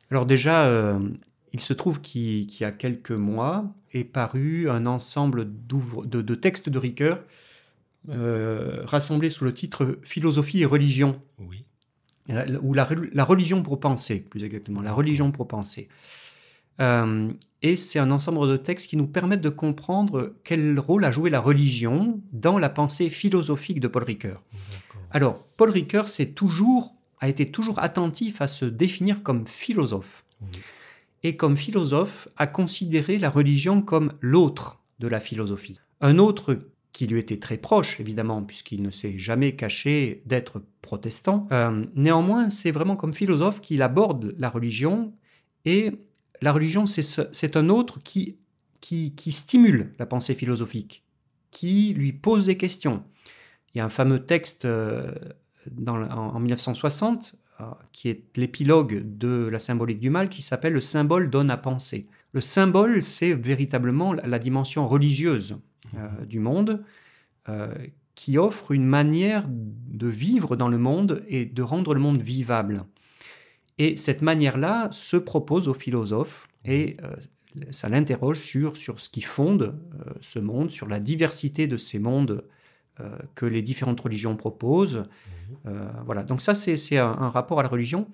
Alors 0.09 0.25
déjà, 0.25 0.97
il 1.53 1.59
se 1.59 1.73
trouve 1.73 2.01
qu'il 2.01 2.51
y 2.59 2.63
a 2.63 2.71
quelques 2.71 3.11
mois 3.11 3.71
est 3.93 4.03
paru 4.03 4.69
un 4.69 4.85
ensemble 4.85 5.47
de, 5.67 6.21
de, 6.21 6.35
textes 6.35 6.69
de 6.69 6.77
Ricoeur 6.77 7.23
euh, 8.09 8.81
rassemblés 8.83 9.29
sous 9.29 9.45
le 9.45 9.53
titre 9.53 9.97
Philosophie 10.03 10.61
et 10.61 10.65
religion. 10.65 11.19
Oui. 11.39 11.63
Ou 12.61 12.73
la, 12.73 12.85
religion 13.23 13.61
pour 13.63 13.79
penser, 13.79 14.19
plus 14.19 14.43
exactement, 14.43 14.81
la 14.81 14.93
religion 14.93 15.31
pour 15.31 15.47
penser. 15.47 15.87
Euh, 16.81 17.31
et 17.61 17.75
c'est 17.75 17.99
un 17.99 18.11
ensemble 18.11 18.47
de 18.47 18.57
textes 18.57 18.89
qui 18.89 18.97
nous 18.97 19.07
permettent 19.07 19.41
de 19.41 19.49
comprendre 19.49 20.33
quel 20.43 20.79
rôle 20.79 21.05
a 21.05 21.11
joué 21.11 21.29
la 21.29 21.39
religion 21.39 22.21
dans 22.31 22.57
la 22.57 22.69
pensée 22.69 23.09
philosophique 23.09 23.79
de 23.79 23.87
Paul 23.87 24.03
Ricoeur. 24.03 24.43
Alors, 25.11 25.45
Paul 25.57 25.69
Ricoeur 25.69 26.07
toujours, 26.35 26.95
a 27.21 27.29
été 27.29 27.49
toujours 27.49 27.79
attentif 27.79 28.41
à 28.41 28.47
se 28.47 28.65
définir 28.65 29.23
comme 29.23 29.47
philosophe. 29.47 30.25
Et 31.23 31.35
comme 31.35 31.57
philosophe 31.57 32.27
a 32.37 32.45
considéré 32.45 33.17
la 33.17 33.29
religion 33.29 33.81
comme 33.81 34.13
l'autre 34.19 34.83
de 34.99 35.07
la 35.07 35.19
philosophie. 35.19 35.79
Un 36.01 36.19
autre 36.19 36.59
qui 36.91 37.07
lui 37.07 37.19
était 37.19 37.39
très 37.39 37.57
proche, 37.57 37.99
évidemment, 37.99 38.43
puisqu'il 38.43 38.81
ne 38.81 38.91
s'est 38.91 39.17
jamais 39.17 39.55
caché 39.55 40.21
d'être 40.25 40.61
protestant. 40.81 41.47
Euh, 41.51 41.85
néanmoins, 41.95 42.49
c'est 42.49 42.71
vraiment 42.71 42.95
comme 42.95 43.13
philosophe 43.13 43.59
qu'il 43.59 43.81
aborde 43.81 44.35
la 44.37 44.49
religion, 44.49 45.13
et 45.65 45.91
la 46.41 46.51
religion, 46.51 46.85
c'est 46.85 47.57
un 47.57 47.69
autre 47.69 47.99
qui, 48.01 48.37
qui, 48.81 49.31
stimule 49.31 49.93
la 49.99 50.05
pensée 50.05 50.35
philosophique, 50.35 51.03
qui 51.51 51.93
lui 51.93 52.13
pose 52.13 52.45
des 52.45 52.57
questions. 52.57 53.03
Il 53.73 53.79
y 53.79 53.81
a 53.81 53.85
un 53.85 53.89
fameux 53.89 54.25
texte 54.25 54.65
euh, 54.65 55.11
dans, 55.71 56.01
en 56.01 56.39
1960 56.39 57.35
euh, 57.61 57.63
qui 57.93 58.09
est 58.09 58.37
l'épilogue 58.37 59.17
de 59.17 59.47
la 59.47 59.59
symbolique 59.59 60.01
du 60.01 60.09
mal, 60.09 60.27
qui 60.27 60.41
s'appelle 60.41 60.73
Le 60.73 60.81
symbole 60.81 61.29
donne 61.29 61.49
à 61.49 61.55
penser. 61.55 62.05
Le 62.33 62.41
symbole, 62.41 63.01
c'est 63.01 63.33
véritablement 63.33 64.11
la 64.11 64.39
dimension 64.39 64.89
religieuse 64.89 65.57
euh, 65.95 66.25
du 66.25 66.39
monde, 66.39 66.83
euh, 67.47 67.73
qui 68.13 68.37
offre 68.37 68.73
une 68.73 68.85
manière 68.85 69.45
de 69.47 70.07
vivre 70.07 70.57
dans 70.57 70.67
le 70.67 70.77
monde 70.77 71.23
et 71.29 71.45
de 71.45 71.61
rendre 71.61 71.93
le 71.93 72.01
monde 72.01 72.21
vivable. 72.21 72.83
Et 73.77 73.97
cette 73.97 74.21
manière-là 74.21 74.89
se 74.91 75.17
propose 75.17 75.67
aux 75.67 75.73
philosophes 75.73 76.47
et 76.63 76.97
ça 77.71 77.89
l'interroge 77.89 78.39
sur, 78.39 78.77
sur 78.77 78.99
ce 78.99 79.09
qui 79.09 79.21
fonde 79.21 79.75
ce 80.21 80.39
monde, 80.39 80.71
sur 80.71 80.87
la 80.87 80.99
diversité 80.99 81.67
de 81.67 81.77
ces 81.77 81.99
mondes 81.99 82.45
que 83.35 83.45
les 83.45 83.61
différentes 83.61 83.99
religions 83.99 84.37
proposent, 84.37 85.03
euh, 85.65 85.89
voilà, 86.05 86.23
donc 86.23 86.41
ça 86.41 86.55
c'est 86.55 86.97
un, 86.97 87.29
rapport 87.29 87.59
à 87.59 87.63
la 87.63 87.69
religion. 87.69 88.07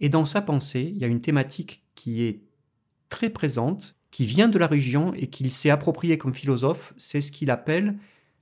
Et 0.00 0.08
dans 0.08 0.26
sa 0.26 0.42
pensée, 0.42 0.92
il 0.94 0.98
y 0.98 1.04
a 1.04 1.08
une 1.08 1.20
thématique 1.20 1.84
qui 1.94 2.22
est 2.22 2.40
très 3.08 3.30
présente, 3.30 3.96
qui 4.10 4.26
vient 4.26 4.48
de 4.48 4.58
la 4.58 4.66
religion 4.66 5.14
et 5.14 5.28
qu'il 5.28 5.50
s'est 5.50 5.70
approprié 5.70 6.18
comme 6.18 6.34
philosophe, 6.34 6.92
c'est 6.96 7.20
ce 7.20 7.32
qu'il 7.32 7.50
appelle 7.50 7.96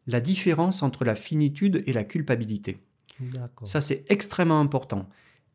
la 0.07 0.21
différence 0.21 0.83
entre 0.83 1.05
la 1.05 1.15
finitude 1.15 1.83
et 1.87 1.93
la 1.93 2.05
culpabilité. 2.05 2.79
Ça, 3.65 3.83
c'est 3.83 4.05
extrêmement 4.09 4.61
important. 4.61 5.09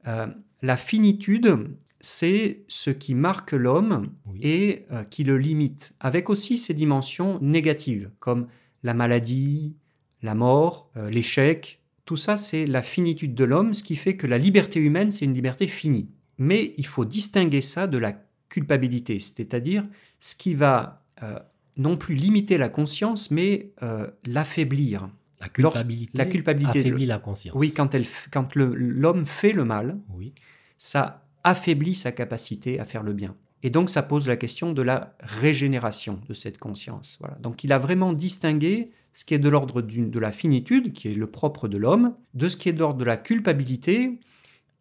Euh, 0.08 0.28
la 0.62 0.78
finitude, 0.78 1.76
c'est 2.00 2.64
ce 2.68 2.90
qui 2.90 3.16
marque 3.16 3.52
l'homme 3.52 4.08
et 4.42 4.86
euh, 4.92 5.04
qui 5.04 5.24
le 5.24 5.38
limite, 5.38 5.94
avec 6.00 6.30
aussi 6.30 6.58
ses 6.58 6.74
dimensions 6.74 7.40
négatives, 7.42 8.12
comme 8.20 8.48
la 8.84 8.94
maladie, 8.94 9.76
la 10.22 10.36
mort, 10.36 10.92
l'échec, 11.12 11.82
tout 12.06 12.18
ça, 12.18 12.38
c'est 12.38 12.68
la 12.68 12.84
finitude 12.84 13.34
de 13.34 13.44
l'homme, 13.44 13.74
ce 13.74 13.84
qui 13.84 13.96
fait 13.96 14.16
que 14.16 14.28
la 14.28 14.38
liberté 14.38 14.80
humaine, 14.80 15.10
c'est 15.10 15.26
une 15.26 15.34
liberté 15.34 15.68
finie. 15.68 16.08
Mais 16.38 16.76
il 16.78 16.86
faut 16.86 17.04
distinguer 17.04 17.62
ça 17.62 17.88
de 17.88 17.98
la 17.98 18.14
culpabilité, 18.48 19.20
c'est-à-dire 19.20 19.84
ce 20.20 20.36
qui 20.36 20.54
va 20.54 21.04
euh, 21.24 21.40
non 21.78 21.98
plus 21.98 22.14
limiter 22.14 22.58
la 22.58 22.70
conscience, 22.70 23.32
mais 23.32 23.72
euh, 23.82 24.08
l'affaiblir. 24.24 25.10
La 25.42 25.50
culpabilité, 25.50 26.18
la 26.18 26.26
culpabilité 26.26 26.80
affaiblit 26.80 27.06
la 27.06 27.20
conscience. 27.20 27.56
Oui, 27.58 27.74
quand, 27.74 27.94
elle, 27.94 28.06
quand 28.32 28.56
l'homme 28.56 29.26
fait 29.26 29.52
le 29.52 29.66
mal, 29.66 30.00
oui. 30.10 30.34
ça 30.78 31.26
affaiblit 31.44 31.96
sa 31.96 32.12
capacité 32.12 32.80
à 32.80 32.86
faire 32.86 33.04
le 33.04 33.14
bien. 33.14 33.36
Et 33.64 33.70
donc, 33.70 33.90
ça 33.90 34.04
pose 34.04 34.28
la 34.28 34.38
question 34.38 34.74
de 34.74 34.82
la 34.82 35.16
régénération 35.20 36.20
de 36.28 36.34
cette 36.34 36.58
conscience. 36.58 37.18
Voilà. 37.20 37.36
Donc, 37.40 37.64
il 37.64 37.74
a 37.74 37.80
vraiment 37.80 38.14
distingué 38.14 38.92
ce 39.12 39.26
qui 39.26 39.34
est 39.34 39.40
de 39.40 39.50
l'ordre 39.50 39.82
de 39.82 40.20
la 40.20 40.32
finitude, 40.32 40.94
qui 40.94 41.08
est 41.08 41.14
le 41.16 41.28
propre 41.28 41.68
de 41.68 41.78
l'homme, 41.78 42.14
de 42.34 42.48
ce 42.48 42.58
qui 42.58 42.70
est 42.70 42.74
de 42.74 42.80
l'ordre 42.80 43.00
de 43.00 43.06
la 43.06 43.18
culpabilité, 43.18 44.20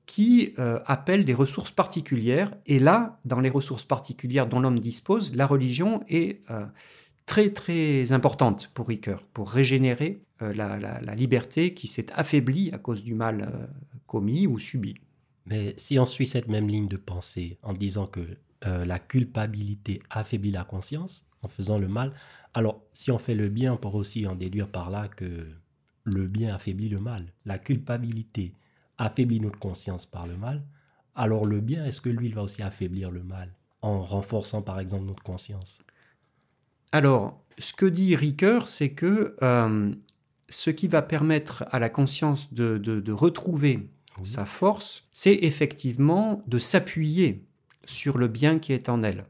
qui 0.07 0.53
euh, 0.59 0.81
appelle 0.87 1.25
des 1.25 1.35
ressources 1.35 1.71
particulières. 1.71 2.55
Et 2.67 2.79
là, 2.79 3.21
dans 3.25 3.41
les 3.41 3.49
ressources 3.49 3.85
particulières 3.85 4.47
dont 4.47 4.61
l'homme 4.61 4.81
dispose, 4.81 5.35
la 5.35 5.47
religion 5.47 6.03
est 6.09 6.41
euh, 6.51 6.67
très 7.27 7.51
très 7.51 8.13
importante 8.13 8.71
pour 8.75 8.89
Ricoeur, 8.89 9.23
pour 9.33 9.51
régénérer 9.51 10.23
euh, 10.43 10.53
la, 10.53 11.15
liberté 11.15 11.75
qui 11.75 11.87
s'est 11.87 12.13
affaiblie 12.13 12.71
à 12.73 12.79
cause 12.79 13.03
du 13.03 13.15
mal 13.15 13.69
commis 14.07 14.47
ou 14.47 14.59
subi. 14.59 14.95
Mais 15.47 15.75
si 15.77 15.99
on 15.99 16.07
suit 16.07 16.27
cette 16.27 16.49
même 16.49 16.69
ligne 16.69 16.89
de 16.89 16.97
pensée 16.97 17.59
en 17.63 17.73
disant 17.73 18.07
que 18.07 18.21
la 18.63 18.99
culpabilité 18.99 20.03
affaiblit 20.09 20.51
la 20.51 20.65
conscience 20.65 21.27
en 21.43 21.49
faisant 21.49 21.79
le 21.79 21.87
mal, 21.87 22.15
alors, 22.57 22.85
si 22.93 23.11
on 23.11 23.19
fait 23.19 23.35
le 23.35 23.49
bien, 23.49 23.75
on 23.75 23.77
pourrait 23.77 23.99
aussi 23.99 24.27
en 24.29 24.37
déduire 24.37 24.69
par 24.69 24.89
là 24.89 25.09
que 25.09 25.49
le 26.05 26.27
bien 26.29 26.55
affaiblit 26.55 26.89
le 26.89 27.01
mal. 27.01 27.33
La 27.45 27.59
culpabilité 27.59 28.55
affaiblit 28.97 29.41
notre 29.41 29.59
conscience 29.59 30.07
par 30.07 30.29
le 30.29 30.37
mal. 30.37 30.65
Alors 31.17 31.47
le 31.47 31.61
bien, 31.61 31.85
est-ce 31.85 32.01
que 32.01 32.11
lui, 32.11 32.29
il 32.29 32.35
va 32.35 32.45
aussi 32.45 32.63
affaiblir 32.63 33.11
le 33.11 33.25
mal 33.25 33.53
en 33.83 34.03
renforçant 34.03 34.63
par 34.63 34.79
exemple 34.79 35.05
notre 35.05 35.23
conscience? 35.25 35.81
Alors, 36.95 37.43
ce 37.59 37.73
que 37.73 37.87
dit 37.87 38.15
Ricoeur, 38.15 38.69
c'est 38.69 38.91
que 38.91 39.35
euh, 39.43 39.93
ce 40.49 40.71
qui 40.71 40.87
va 40.87 41.03
permettre 41.03 41.65
à 41.73 41.81
la 41.81 41.89
conscience 41.89 42.55
de, 42.55 43.11
retrouver 43.11 43.89
sa 44.23 44.45
force, 44.45 45.09
c'est 45.11 45.35
effectivement 45.43 46.45
de 46.47 46.61
s'appuyer 46.61 47.43
sur 47.85 48.17
le 48.17 48.29
bien 48.29 48.61
qui 48.61 48.73
est 48.73 48.89
en 48.89 49.03
elle. 49.03 49.25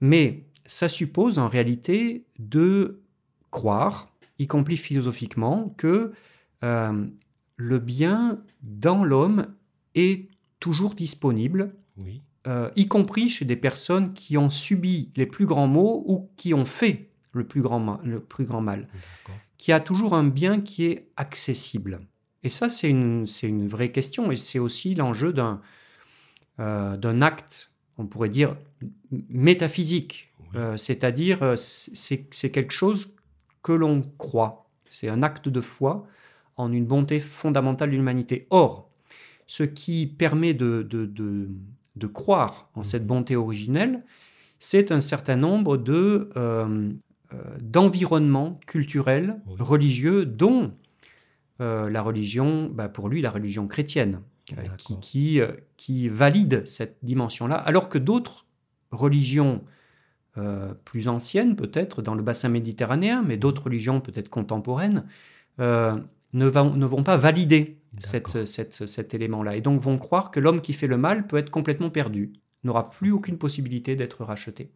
Mais 0.00 0.42
ça 0.64 0.88
suppose 0.88 1.38
en 1.38 1.46
réalité 1.46 2.24
de 2.40 3.00
croire, 3.52 4.12
y 4.40 4.48
compris 4.48 4.76
philosophiquement, 4.76 5.72
que 5.76 6.10
euh, 6.64 7.06
le 7.54 7.78
bien 7.78 8.42
dans 8.64 9.04
l'homme 9.04 9.54
est 9.94 10.28
toujours 10.58 10.94
disponible 10.96 11.76
y 12.76 12.88
compris 12.88 13.28
chez 13.28 13.44
des 13.44 13.56
personnes 13.56 14.14
qui 14.14 14.36
ont 14.38 14.50
subi 14.50 15.10
les 15.16 15.26
plus 15.26 15.46
grands 15.46 15.66
maux 15.66 16.04
ou 16.06 16.30
qui 16.36 16.54
ont 16.54 16.64
fait 16.64 17.10
le 17.32 17.44
plus 17.44 17.60
grand, 17.60 18.00
le 18.04 18.20
plus 18.20 18.44
grand 18.44 18.60
mal, 18.60 18.88
qui 19.58 19.72
a 19.72 19.80
toujours 19.80 20.14
un 20.14 20.24
bien 20.24 20.60
qui 20.60 20.86
est 20.86 21.08
accessible. 21.16 22.00
Et 22.44 22.48
ça, 22.48 22.68
c'est 22.68 22.88
une, 22.88 23.26
une 23.42 23.66
vraie 23.66 23.90
question, 23.90 24.30
et 24.30 24.36
c'est 24.36 24.58
aussi 24.58 24.94
l'enjeu 24.94 25.32
d'un 25.32 25.60
d'un 26.58 27.20
acte, 27.20 27.70
on 27.98 28.06
pourrait 28.06 28.30
dire, 28.30 28.56
métaphysique. 29.28 30.32
C'est-à-dire, 30.76 31.54
c'est 31.56 32.50
quelque 32.50 32.72
chose 32.72 33.12
que 33.62 33.72
l'on 33.72 34.02
croit. 34.16 34.70
C'est 34.88 35.08
un 35.08 35.22
acte 35.22 35.48
de 35.48 35.60
foi 35.60 36.06
en 36.56 36.72
une 36.72 36.86
bonté 36.86 37.20
fondamentale 37.20 37.90
de 37.90 37.96
l'humanité. 37.96 38.46
Or, 38.50 38.88
ce 39.46 39.62
qui 39.62 40.06
permet 40.06 40.54
de, 40.54 40.82
de, 40.82 41.48
croire 42.04 42.68
en 42.74 42.80
mmh. 42.80 42.84
cette 42.84 43.06
bonté 43.06 43.36
originelle, 43.36 44.04
c'est 44.58 44.92
un 44.92 45.00
certain 45.00 45.36
nombre 45.36 45.76
de, 45.76 46.30
euh, 46.36 46.92
euh, 47.32 47.36
d'environnements 47.60 48.60
culturels, 48.66 49.40
religieux, 49.58 50.24
dont 50.24 50.72
euh, 51.60 51.90
la 51.90 52.02
religion, 52.02 52.70
bah 52.72 52.88
pour 52.88 53.08
lui, 53.08 53.20
la 53.20 53.30
religion 53.30 53.66
chrétienne, 53.66 54.20
qui, 54.78 55.00
qui, 55.00 55.40
qui, 55.76 56.08
valide 56.08 56.66
cette 56.66 56.98
dimension-là, 57.02 57.56
alors 57.56 57.88
que 57.88 57.98
d'autres 57.98 58.46
religions 58.92 59.64
plus 60.84 61.08
anciennes, 61.08 61.56
peut-être 61.56 62.02
dans 62.02 62.14
le 62.14 62.22
bassin 62.22 62.50
méditerranéen, 62.50 63.22
mais 63.22 63.38
d'autres 63.38 63.64
religions 63.64 64.00
peut-être 64.00 64.28
contemporaines, 64.28 65.04
ne, 66.32 66.46
ne 66.48 66.86
vont 66.86 67.02
pas 67.02 67.16
valider 67.16 67.78
cet 67.98 69.14
élément-là, 69.14 69.56
et 69.56 69.60
donc 69.60 69.80
vont 69.80 69.98
croire 69.98 70.30
que 70.30 70.40
l'homme 70.40 70.60
qui 70.60 70.72
fait 70.72 70.86
le 70.86 70.96
mal 70.96 71.26
peut 71.26 71.36
être 71.36 71.50
complètement 71.50 71.90
perdu, 71.90 72.32
n'aura 72.64 72.90
plus 72.90 73.12
aucune 73.12 73.38
possibilité 73.38 73.96
d'être 73.96 74.24
racheté. 74.24 74.70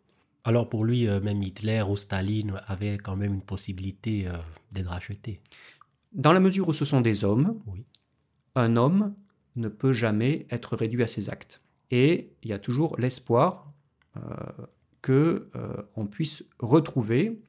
Alors 0.45 0.69
pour 0.69 0.85
lui, 0.85 1.07
euh, 1.07 1.21
même 1.21 1.42
Hitler 1.42 1.83
ou 1.83 1.97
Staline 1.97 2.61
avaient 2.66 2.97
quand 2.97 3.16
même 3.16 3.35
une 3.35 3.42
possibilité 3.42 4.26
euh, 4.26 4.33
d'être 4.73 4.88
racheté. 4.88 5.40
Dans 6.12 6.33
la 6.33 6.40
mesure 6.40 6.69
où 6.69 6.73
ce 6.73 6.85
sont 6.85 7.00
des 7.00 7.25
hommes, 7.25 7.61
un 8.54 8.76
homme 8.76 9.14
ne 9.57 9.69
peut 9.69 9.92
jamais 9.92 10.47
être 10.50 10.76
réduit 10.76 11.02
à 11.02 11.07
ses 11.07 11.28
actes. 11.28 11.61
Et 11.90 12.33
il 12.42 12.50
y 12.50 12.52
a 12.52 12.59
toujours 12.59 12.97
l'espoir 12.99 13.73
euh, 14.16 14.21
que 15.02 15.50
on 15.97 16.07
puisse 16.07 16.45
retrouver 16.59 17.40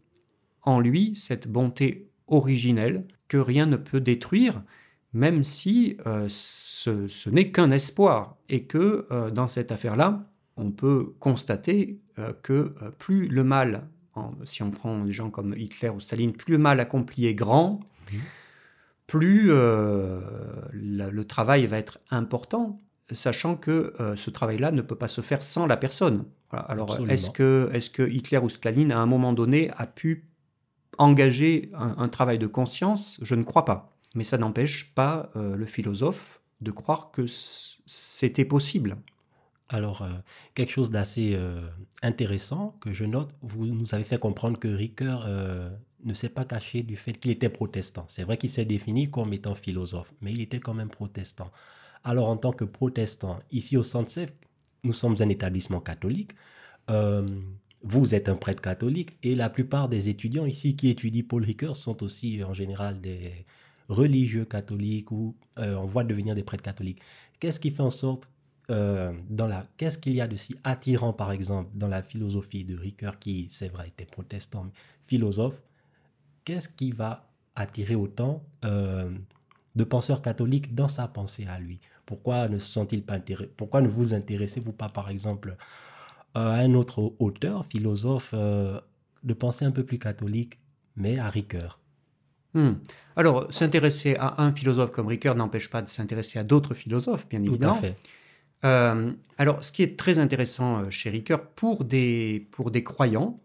en 0.62 0.80
lui 0.80 1.16
cette 1.16 1.50
bonté 1.50 2.11
originelle 2.32 3.06
que 3.28 3.38
rien 3.38 3.68
ne 3.68 3.78
peut 3.78 4.02
détruire, 4.02 4.64
même 5.14 5.44
si 5.44 5.98
euh, 6.08 6.26
ce, 6.30 7.30
n'est 7.30 7.52
qu'un 7.52 7.72
espoir, 7.72 8.38
et 8.50 8.64
que 8.64 9.06
euh, 9.12 9.30
dans 9.30 9.48
cette 9.48 9.72
affaire-là, 9.72 10.26
on 10.58 10.72
peut 10.72 11.14
constater 11.20 12.00
euh, 12.18 12.34
que 12.42 12.74
plus 12.98 13.28
le 13.28 13.44
mal, 13.44 13.88
si 14.44 14.62
on 14.62 14.72
prend 14.72 15.06
des 15.06 15.12
gens 15.12 15.30
comme 15.30 15.56
Hitler 15.58 15.90
ou 15.90 16.00
Staline, 16.00 16.34
plus 16.34 16.54
le 16.54 16.58
mal 16.58 16.80
accompli 16.80 17.28
est 17.28 17.34
grand, 17.34 17.80
plus 19.08 19.48
le 19.48 21.22
travail 21.24 21.66
va 21.66 21.78
être 21.78 22.00
important, 22.10 22.82
sachant 23.12 23.56
que 23.56 23.94
ce 24.18 24.30
travail-là 24.30 24.72
ne 24.72 24.82
peut 24.82 24.98
pas 24.98 25.08
se 25.08 25.22
faire 25.22 25.44
sans 25.44 25.66
la 25.66 25.78
personne. 25.78 26.26
Alors, 26.52 27.00
est-ce 27.10 27.30
que, 27.30 27.70
est 27.74 27.90
que 27.92 28.04
Hitler 28.04 28.38
ou 28.40 28.50
Staline, 28.50 28.92
à 28.92 29.00
un 29.00 29.06
moment 29.06 29.32
donné, 29.32 29.72
a 29.78 29.88
pu 29.88 30.26
engager 30.98 31.72
un, 31.74 32.10
travail 32.10 32.40
de 32.40 32.48
conscience 32.48 33.20
Je 33.22 33.36
ne 33.36 33.44
crois 33.44 33.66
pas. 33.66 33.96
Mais 34.16 34.24
ça 34.24 34.38
n'empêche 34.38 34.94
pas 34.94 35.32
euh, 35.36 35.56
le 35.56 35.66
philosophe 35.66 36.42
de 36.60 36.72
croire 36.72 37.12
que 37.12 37.26
c'était 37.86 38.46
possible. 38.46 38.98
Alors, 39.70 40.02
euh, 40.02 40.12
quelque 40.54 40.72
chose 40.72 40.92
d'assez 40.92 41.32
euh, 41.34 41.62
intéressant 42.04 42.76
que 42.82 42.92
je 42.92 43.06
note, 43.06 43.34
vous 43.42 43.66
nous 43.66 43.96
avez 43.96 44.04
fait 44.04 44.20
comprendre 44.20 44.60
que 44.60 44.68
Ricoeur 44.68 45.28
ne 46.04 46.14
s'est 46.14 46.30
pas 46.30 46.46
caché 46.46 46.84
du 46.84 46.98
fait 46.98 47.14
qu'il 47.14 47.32
était 47.32 47.50
protestant. 47.50 48.06
C'est 48.10 48.24
vrai 48.24 48.38
qu'il 48.38 48.50
s'est 48.50 48.66
défini 48.66 49.10
comme 49.10 49.34
étant 49.34 49.56
philosophe, 49.56 50.14
mais 50.22 50.34
il 50.34 50.42
était 50.42 50.60
quand 50.60 50.74
même 50.74 50.90
protestant. 50.90 51.52
Alors, 52.04 52.30
en 52.30 52.38
tant 52.38 52.52
que 52.52 52.66
protestant, 52.66 53.40
ici 53.52 53.78
au 53.78 53.84
Centre 53.84 54.12
nous 54.84 54.94
sommes 54.94 55.16
un 55.20 55.30
établissement 55.30 55.80
catholique 55.80 56.32
vous 57.84 58.14
êtes 58.14 58.30
un 58.30 58.36
prêtre 58.36 58.62
catholique 58.62 59.18
et 59.24 59.36
la 59.36 59.50
plupart 59.50 59.90
des 59.90 60.10
étudiants 60.10 60.46
ici 60.46 60.76
qui 60.76 60.90
étudient 60.90 61.24
Paul 61.28 61.44
Ricoeur 61.44 61.76
sont 61.76 62.04
aussi 62.04 62.44
en 62.44 62.54
général 62.54 63.02
des 63.02 63.46
religieux 63.90 64.46
catholiques 64.46 65.12
ou 65.12 65.36
euh, 65.58 65.76
en 65.76 65.86
voie 65.86 66.04
de 66.04 66.10
devenir 66.10 66.36
des 66.36 66.44
prêtres 66.44 66.64
catholiques. 66.64 67.02
Qu'est-ce 67.40 67.60
qui 67.60 67.72
fait 67.72 67.82
en 67.82 67.92
sorte 67.92 68.30
euh, 68.70 69.12
dans 69.30 69.48
la 69.48 69.66
qu'est-ce 69.78 69.98
qu'il 69.98 70.14
y 70.14 70.22
a 70.22 70.28
de 70.28 70.36
si 70.36 70.56
attirant 70.64 71.12
par 71.12 71.32
exemple 71.32 71.72
dans 71.74 71.88
la 71.88 72.04
philosophie 72.04 72.64
de 72.64 72.78
Ricoeur 72.78 73.20
qui 73.20 73.48
c'est 73.50 73.68
vrai 73.68 73.88
était 73.88 74.06
protestant 74.06 74.68
philosophe? 75.08 75.62
Qu'est-ce 76.46 76.70
qui 76.70 76.92
va 76.92 77.30
attirer 77.56 77.96
autant 77.96 78.44
euh, 78.64 79.12
de 79.76 79.84
penseurs 79.84 80.22
catholiques 80.22 80.76
dans 80.76 80.88
sa 80.88 81.08
pensée 81.08 81.48
à 81.48 81.60
lui? 81.60 81.80
Pourquoi 82.06 82.48
ne 82.48 82.60
sont-ils 82.60 83.04
pas 83.04 83.16
intéressés 83.16 83.52
pourquoi 83.58 83.82
ne 83.82 83.88
vous 83.88 84.14
intéressez-vous 84.14 84.74
pas 84.74 84.90
par 84.90 85.10
exemple 85.10 85.58
un 86.36 86.74
autre 86.74 87.14
auteur, 87.20 87.66
philosophe 87.66 88.32
euh, 88.34 88.80
de 89.24 89.34
pensée 89.34 89.66
un 89.66 89.72
peu 89.72 89.84
plus 89.84 90.00
catholique, 90.00 90.60
mais 90.96 91.20
à 91.20 91.30
Ricoeur. 91.30 91.80
Hmm. 92.54 92.74
Alors, 93.16 93.52
s'intéresser 93.54 94.16
à 94.18 94.42
un 94.42 94.52
philosophe 94.54 94.92
comme 94.92 95.08
Ricoeur 95.08 95.36
n'empêche 95.36 95.70
pas 95.70 95.82
de 95.82 95.90
s'intéresser 95.90 96.40
à 96.40 96.44
d'autres 96.44 96.74
philosophes, 96.74 97.28
bien 97.30 97.42
évidemment. 97.42 97.74
Tout 97.74 97.80
à 97.80 97.90
fait. 97.90 97.96
Euh, 98.64 99.12
alors, 99.38 99.64
ce 99.64 99.72
qui 99.72 99.84
est 99.84 99.98
très 99.98 100.20
intéressant 100.20 100.80
euh, 100.80 100.90
chez 100.90 101.10
Ricoeur, 101.10 101.48
pour 101.48 101.84
des, 101.84 102.48
pour 102.52 102.72
des 102.72 102.84
croyants, 102.84 103.40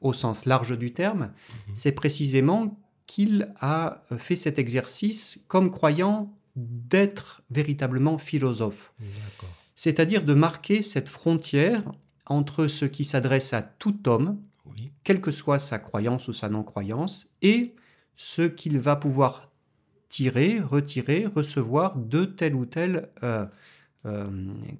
au 0.00 0.12
sens 0.12 0.46
large 0.46 0.78
du 0.78 0.92
terme, 0.92 1.32
mhm. 1.68 1.74
c'est 1.74 1.92
précisément 1.92 2.78
qu'il 3.06 3.52
a 3.60 4.02
fait 4.18 4.36
cet 4.36 4.58
exercice 4.58 5.44
comme 5.48 5.70
croyant 5.70 6.32
d'être 6.56 7.42
véritablement 7.50 8.18
philosophe. 8.18 8.92
C'est-à-dire 9.74 10.22
de 10.22 10.34
marquer 10.34 10.82
cette 10.82 11.08
frontière 11.08 11.82
entre 12.26 12.66
ce 12.66 12.84
qui 12.84 13.04
s'adresse 13.04 13.52
à 13.52 13.62
tout 13.62 14.08
homme, 14.08 14.38
quelle 15.02 15.20
que 15.20 15.30
soit 15.30 15.58
sa 15.58 15.78
croyance 15.78 16.28
ou 16.28 16.32
sa 16.32 16.48
non-croyance, 16.48 17.30
et 17.42 17.74
ce 18.16 18.42
qu'il 18.42 18.78
va 18.78 18.96
pouvoir 18.96 19.50
tirer, 20.08 20.60
retirer, 20.60 21.26
recevoir 21.26 21.96
de 21.96 22.24
telle 22.24 22.54
ou 22.54 22.66
telle 22.66 23.08
euh, 23.22 23.44
euh, 24.06 24.26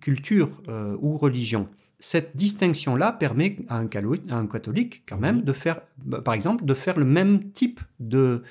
culture 0.00 0.50
euh, 0.68 0.96
ou 1.00 1.16
religion. 1.16 1.68
Cette 1.98 2.37
distinction-là 2.37 3.12
permet 3.12 3.57
à 3.68 3.78
un, 3.78 3.87
catholique, 3.87 5.02
quand 5.09 5.18
même, 5.18 5.42
de 5.42 5.52
faire, 5.52 5.80
bah, 5.98 6.20
par 6.20 6.35
exemple, 6.35 6.64
de 6.64 6.74
faire 6.74 6.98
le 6.98 7.04
même 7.04 7.50
type 7.50 7.80
de, 7.98 8.42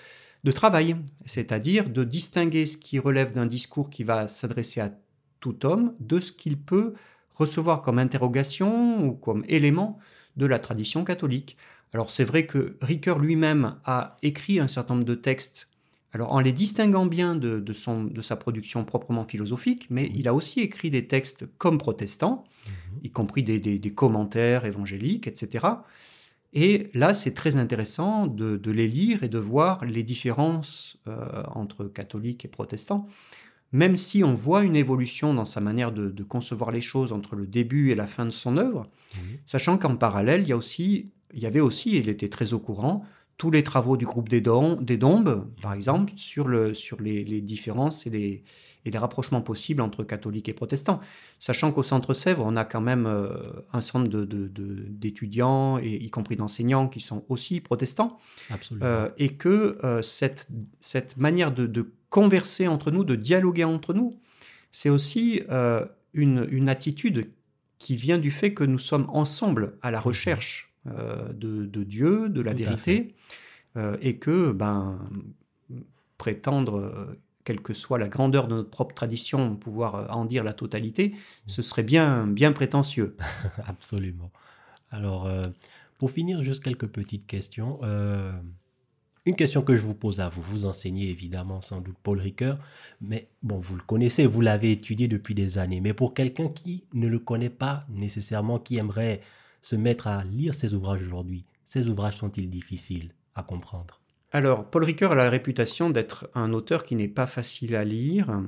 de 0.43 0.51
travail, 0.51 0.95
c'est-à-dire 1.25 1.89
de 1.89 2.03
distinguer 2.03 2.65
ce 2.65 2.77
qui 2.77 2.99
relève 2.99 3.34
d'un 3.34 3.45
discours 3.45 3.89
qui 3.89 4.03
va 4.03 4.27
s'adresser 4.27 4.82
à 4.82 4.91
tout 5.39 5.65
homme 5.65 5.93
de 5.99 6.19
ce 6.19 6.32
qu'il 6.32 6.58
peut 6.58 6.93
recevoir 7.36 7.82
comme 7.82 8.00
interrogation 8.00 9.06
ou 9.06 9.13
comme 9.13 9.43
élément 9.48 10.00
de 10.38 10.46
la 10.46 10.60
tradition 10.60 11.04
catholique. 11.04 11.58
Alors 11.93 12.10
c'est 12.10 12.24
vrai 12.24 12.46
que 12.46 12.78
Ricoeur 12.82 13.19
lui-même 13.19 13.76
a 13.86 14.17
écrit 14.24 14.60
un 14.60 14.67
certain 14.67 14.96
nombre 14.96 15.06
de 15.06 15.15
textes, 15.15 15.67
alors 16.12 16.34
en 16.34 16.39
les 16.39 16.52
distinguant 16.52 17.06
bien 17.06 17.36
de, 17.36 17.74
son, 17.74 18.04
de 18.04 18.22
sa 18.22 18.36
production 18.36 18.84
proprement 18.84 19.26
philosophique, 19.26 19.88
mais 19.89 20.12
il 20.15 20.28
a 20.28 20.34
aussi 20.34 20.60
écrit 20.60 20.89
des 20.89 21.08
textes 21.08 21.46
comme 21.58 21.78
protestants, 21.78 22.43
mhm. 22.65 23.00
y 23.04 23.12
compris 23.12 23.43
des, 23.43 23.93
commentaires 23.93 24.65
évangéliques, 24.65 25.28
etc. 25.28 25.67
Et 26.54 26.89
là, 26.93 27.15
c'est 27.15 27.34
très 27.34 27.56
intéressant 27.56 28.28
de, 28.28 28.72
les 28.72 28.88
lire 28.88 29.24
et 29.24 29.30
de 29.30 29.39
voir 29.39 29.86
les 29.86 30.04
différences 30.04 30.98
euh, 31.08 31.43
entre 31.48 31.86
catholiques 31.86 32.46
et 32.46 32.48
protestants 32.48 33.08
même 33.73 33.97
si 33.97 34.23
on 34.23 34.36
voit 34.36 34.63
une 34.63 34.75
évolution 34.75 35.33
dans 35.33 35.45
sa 35.45 35.59
manière 35.59 35.91
de, 35.91 36.23
concevoir 36.23 36.71
les 36.71 36.79
choses 36.79 37.12
entre 37.12 37.36
le 37.36 37.47
début 37.47 37.91
et 37.91 37.95
la 37.95 38.07
fin 38.07 38.25
de 38.25 38.31
son 38.31 38.55
œuvre, 38.55 38.88
sachant 39.45 39.77
qu'en 39.77 39.95
parallèle, 39.95 40.43
il 40.43 40.47
y, 40.47 40.53
a 40.53 40.57
aussi, 40.57 41.12
il 41.33 41.41
y 41.41 41.45
avait 41.45 41.59
aussi, 41.59 41.95
et 41.97 41.99
il 41.99 42.09
était 42.09 42.29
très 42.29 42.53
au 42.53 42.59
courant, 42.59 43.03
tous 43.38 43.49
les 43.49 43.63
travaux 43.63 43.97
du 43.97 44.05
groupe 44.05 44.29
des, 44.29 44.41
des 44.41 44.97
Dombes, 44.97 45.47
par 45.62 45.73
exemple, 45.73 46.13
sur, 46.15 46.47
le, 46.47 46.73
sur 46.73 47.01
les, 47.01 47.41
différences 47.41 48.05
et 48.05 48.12
les, 48.12 48.43
et 48.86 48.91
les 48.91 48.97
rapprochements 48.97 49.41
possibles 49.41 49.81
entre 49.81 50.03
catholiques 50.03 50.49
et 50.49 50.53
protestants. 50.53 50.99
Sachant 51.39 51.71
qu'au 51.71 51.83
Centre 51.83 52.13
Sèvres, 52.13 52.43
on 52.45 52.55
a 52.55 52.65
quand 52.65 52.81
même 52.81 53.07
euh, 53.07 53.29
un 53.73 53.81
centre 53.81 54.07
d'étudiants, 54.07 55.77
de, 55.77 55.83
y 55.83 56.09
compris 56.12 56.36
d'enseignants, 56.36 56.88
qui 56.88 56.99
sont 56.99 57.25
aussi 57.27 57.59
protestants. 57.59 58.19
Euh, 58.81 59.09
et 59.17 59.29
que 59.29 59.79
euh, 59.83 60.01
cette, 60.01 60.47
cette 60.79 61.17
manière 61.17 61.51
de 61.51 61.91
converser 62.13 62.67
entre 62.67 62.91
nous, 62.91 63.04
de 63.04 63.15
dialoguer 63.15 63.63
entre 63.63 63.91
nous, 63.91 64.19
c'est 64.69 64.89
aussi 64.89 65.41
euh, 65.49 65.84
une, 66.13 66.69
attitude 66.69 67.32
qui 67.80 67.95
vient 67.95 68.19
du 68.19 68.30
fait 68.30 68.54
que 68.54 68.63
nous 68.63 68.78
sommes 68.78 69.08
ensemble 69.10 69.80
à 69.82 69.89
la 69.89 69.99
recherche 69.99 70.71
euh, 70.86 71.34
de, 71.34 71.84
Dieu, 71.84 72.30
de 72.30 72.39
la 72.39 72.54
vérité, 72.54 73.15
euh, 73.78 73.97
et 73.99 74.17
que 74.17 74.52
ben, 74.52 74.99
prétendre 76.19 77.15
quelle 77.45 77.62
que 77.62 77.73
soit 77.73 77.97
la 77.97 78.10
grandeur 78.10 78.47
de 78.47 78.58
notre 78.58 78.69
propre 78.69 78.93
tradition, 78.93 79.56
pouvoir 79.56 80.15
en 80.15 80.26
dire 80.26 80.43
la 80.43 80.54
totalité, 80.54 81.15
ce 81.47 81.63
serait 81.63 81.82
bien, 81.82 82.28
bien 82.28 82.52
prétentieux. 82.52 83.17
Absolument. 83.65 84.32
Alors, 84.91 85.28
pour 85.97 86.12
finir, 86.12 86.43
juste 86.43 86.63
quelques 86.63 86.88
petites 86.88 87.26
questions. 87.26 87.80
Une 89.25 89.38
question 89.38 89.62
que 89.62 89.77
je 89.77 89.81
vous 89.81 89.95
pose 89.95 90.19
à 90.19 90.27
vous, 90.27 90.41
vous 90.41 90.65
enseignez 90.65 91.09
évidemment 91.09 91.62
sans 91.62 91.79
doute 91.79 91.95
Paul 92.03 92.19
Ricoeur, 92.19 92.59
mais 92.99 93.29
bon, 93.41 93.57
vous 93.57 93.77
le 93.77 93.81
connaissez, 93.81 94.25
vous 94.25 94.41
l'avez 94.41 94.73
étudié 94.73 95.07
depuis 95.07 95.33
des 95.33 95.57
années, 95.57 95.79
mais 95.79 95.93
pour 95.93 96.13
quelqu'un 96.13 96.49
qui 96.49 96.83
ne 96.93 97.07
le 97.07 97.19
connaît 97.19 97.49
pas 97.49 97.86
nécessairement, 97.88 98.59
qui 98.59 98.77
aimerait 98.77 99.21
se 99.62 99.77
mettre 99.77 100.07
à 100.07 100.25
lire 100.25 100.53
ses 100.53 100.73
ouvrages 100.73 101.01
aujourd'hui, 101.03 101.45
ces 101.65 101.89
ouvrages 101.89 102.17
sont-ils 102.17 102.49
difficiles 102.49 103.13
à 103.33 103.43
comprendre? 103.43 104.01
Alors, 104.33 104.69
Paul 104.69 104.83
Ricoeur 104.83 105.13
a 105.13 105.15
la 105.15 105.29
réputation 105.29 105.89
d'être 105.89 106.29
un 106.36 106.51
auteur 106.51 106.83
qui 106.83 106.95
n'est 106.95 107.07
pas 107.07 107.27
facile 107.27 107.77
à 107.77 107.86
lire, 107.86 108.43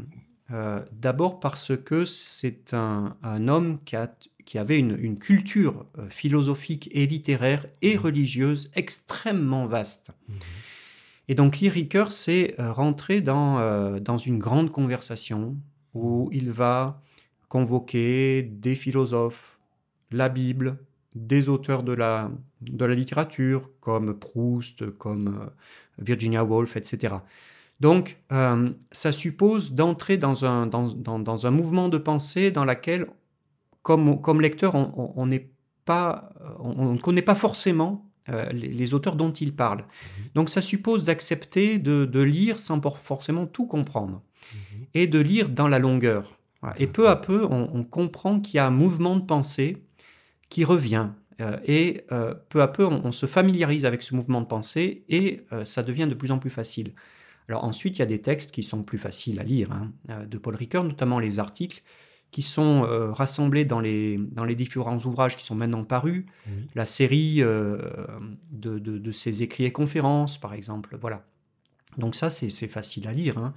euh, 0.51 0.83
d'abord 0.91 1.39
parce 1.39 1.71
que 1.77 2.03
c'est 2.03 2.73
un, 2.73 3.15
homme 3.47 3.79
qui, 3.85 3.95
a, 3.95 4.13
qui 4.45 4.59
avait 4.59 4.79
une, 4.79 5.17
culture 5.17 5.85
euh, 5.97 6.09
philosophique 6.09 6.89
et 6.91 7.05
littéraire 7.07 7.65
et 7.81 7.95
mmh. 7.95 7.99
religieuse 7.99 8.71
extrêmement 8.75 9.65
vaste. 9.65 10.11
Mmh. 10.29 10.33
Et 11.27 11.35
donc 11.35 11.55
Ricoeur, 11.55 12.11
c'est 12.11 12.55
euh, 12.59 12.71
rentrer 12.71 13.21
dans, 13.21 13.59
euh, 13.59 13.99
dans 13.99 14.17
une 14.17 14.37
grande 14.37 14.71
conversation 14.71 15.57
où 15.95 16.29
il 16.31 16.51
va 16.51 17.01
convoquer 17.49 18.43
des 18.43 18.75
philosophes, 18.75 19.59
la 20.11 20.29
Bible, 20.29 20.77
des 21.15 21.49
auteurs 21.49 21.81
de 21.81 21.93
la, 21.93 22.29
de 22.61 22.85
la 22.85 22.93
littérature, 22.93 23.71
comme 23.79 24.17
Proust, 24.19 24.91
comme 24.97 25.49
Virginia 25.97 26.43
Woolf, 26.43 26.75
etc. 26.75 27.15
Donc, 27.79 28.17
ça 28.91 29.11
suppose 29.13 29.71
d'entrer 29.71 30.17
dans 30.17 30.43
un, 30.43 30.67
dans, 30.67 30.89
dans, 30.91 31.45
un 31.45 31.51
mouvement 31.51 31.87
de 31.87 31.97
pensée 31.97 32.51
dans 32.51 32.65
lequel, 32.65 33.07
comme, 33.85 34.19
comme 34.19 34.41
lecteur, 34.41 34.73
on 34.75 35.27
n'est 35.27 35.51
pas, 35.85 36.33
on 36.57 36.93
ne 36.93 36.97
connaît 36.97 37.21
pas 37.21 37.35
forcément 37.35 38.09
euh, 38.29 38.51
les, 38.51 38.95
auteurs 38.95 39.15
dont 39.15 39.31
il 39.31 39.55
parle. 39.55 39.81
Mhm. 39.81 40.25
Donc 40.33 40.49
ça 40.49 40.63
suppose 40.63 41.05
d'accepter 41.05 41.77
de, 41.77 42.21
lire 42.21 42.57
sans 42.57 42.81
forcément 42.81 43.45
tout 43.45 43.67
comprendre 43.67 44.23
mhm. 44.51 44.85
et 44.95 45.05
de 45.05 45.19
lire 45.19 45.49
dans 45.49 45.67
la 45.67 45.77
longueur. 45.77 46.39
Et 46.79 46.87
peu 46.87 47.07
à 47.07 47.15
peu, 47.15 47.45
on, 47.47 47.83
comprend 47.83 48.39
qu'il 48.39 48.55
y 48.55 48.57
a 48.57 48.65
un 48.65 48.71
mouvement 48.71 49.15
de 49.17 49.21
pensée 49.21 49.83
qui 50.49 50.63
revient. 50.63 51.09
Euh, 51.39 51.57
et 51.67 52.05
euh, 52.11 52.33
peu 52.49 52.63
à 52.63 52.67
peu, 52.67 52.87
on, 52.87 53.11
se 53.11 53.27
familiarise 53.27 53.85
avec 53.85 54.01
ce 54.01 54.15
mouvement 54.15 54.41
de 54.41 54.47
pensée 54.47 55.03
et 55.09 55.45
ça 55.63 55.83
devient 55.83 56.07
de 56.09 56.15
plus 56.15 56.31
en 56.31 56.39
plus 56.39 56.49
facile. 56.49 56.93
Alors 57.47 57.65
ensuite, 57.65 57.97
il 57.97 57.99
y 57.99 58.01
a 58.01 58.07
des 58.07 58.21
textes 58.21 58.49
qui 58.49 58.63
sont 58.63 58.81
plus 58.81 58.97
faciles 58.97 59.39
à 59.39 59.43
lire, 59.43 59.71
hein, 59.71 60.25
de 60.25 60.39
Paul 60.39 60.55
Ricoeur, 60.55 60.83
notamment 60.83 61.19
les 61.19 61.37
articles 61.37 61.83
qui 62.35 62.41
sont 62.41 62.83
euh, 62.83 63.13
rassemblés 63.13 63.63
dans 63.63 63.79
les, 63.79 64.17
dans 64.17 64.43
les 64.43 64.55
différents 64.55 64.99
ouvrages 65.05 65.37
qui 65.37 65.45
sont 65.45 65.55
maintenant 65.55 65.85
parus, 65.85 66.25
la 66.75 66.85
série 66.85 67.37
euh, 67.39 67.77
de, 68.51 68.77
de, 68.77 69.11
ses 69.13 69.41
écrits 69.41 69.63
et 69.63 69.71
conférences, 69.71 70.37
par 70.37 70.53
exemple. 70.53 70.97
Voilà. 70.99 71.25
Donc 71.97 72.13
ça, 72.13 72.29
c'est 72.29 72.67
facile 72.67 73.07
à 73.07 73.13
lire. 73.13 73.37
Hein. 73.37 73.53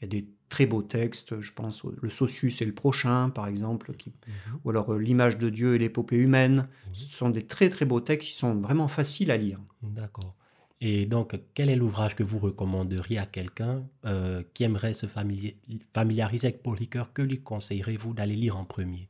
Il 0.00 0.04
y 0.04 0.06
a 0.06 0.20
des 0.20 0.28
très 0.48 0.64
beaux 0.64 0.80
textes, 0.80 1.42
je 1.42 1.52
pense, 1.52 1.82
le 2.00 2.08
Socius 2.08 2.62
et 2.62 2.64
le 2.64 2.72
prochain, 2.72 3.28
par 3.28 3.48
exemple, 3.48 3.92
qui, 3.92 4.08
mhm. 4.08 4.60
ou 4.64 4.70
alors 4.70 4.94
euh, 4.94 4.98
l'image 4.98 5.36
de 5.36 5.50
Dieu 5.50 5.74
et 5.74 5.78
l'épopée 5.78 6.16
humaine. 6.16 6.68
Ce 6.94 7.12
sont 7.12 7.28
des 7.28 7.44
très 7.44 7.68
très 7.68 7.84
beaux 7.84 8.00
textes 8.00 8.30
qui 8.30 8.34
sont 8.34 8.54
vraiment 8.54 8.88
faciles 8.88 9.30
à 9.30 9.36
lire. 9.36 9.60
D'accord. 9.82 10.34
Et 10.84 11.06
donc, 11.06 11.38
quel 11.54 11.70
est 11.70 11.76
l'ouvrage 11.76 12.16
que 12.16 12.24
vous 12.24 12.40
recommanderiez 12.40 13.16
à 13.16 13.24
quelqu'un 13.24 13.84
euh, 14.04 14.42
qui 14.52 14.64
aimerait 14.64 14.94
se 14.94 15.06
familiariser 15.94 16.48
avec 16.48 16.60
Paul 16.60 16.76
Ricoeur 16.76 17.12
Que 17.12 17.22
lui 17.22 17.40
conseillerez-vous 17.40 18.14
d'aller 18.14 18.34
lire 18.34 18.56
en 18.56 18.64
premier? 18.64 19.08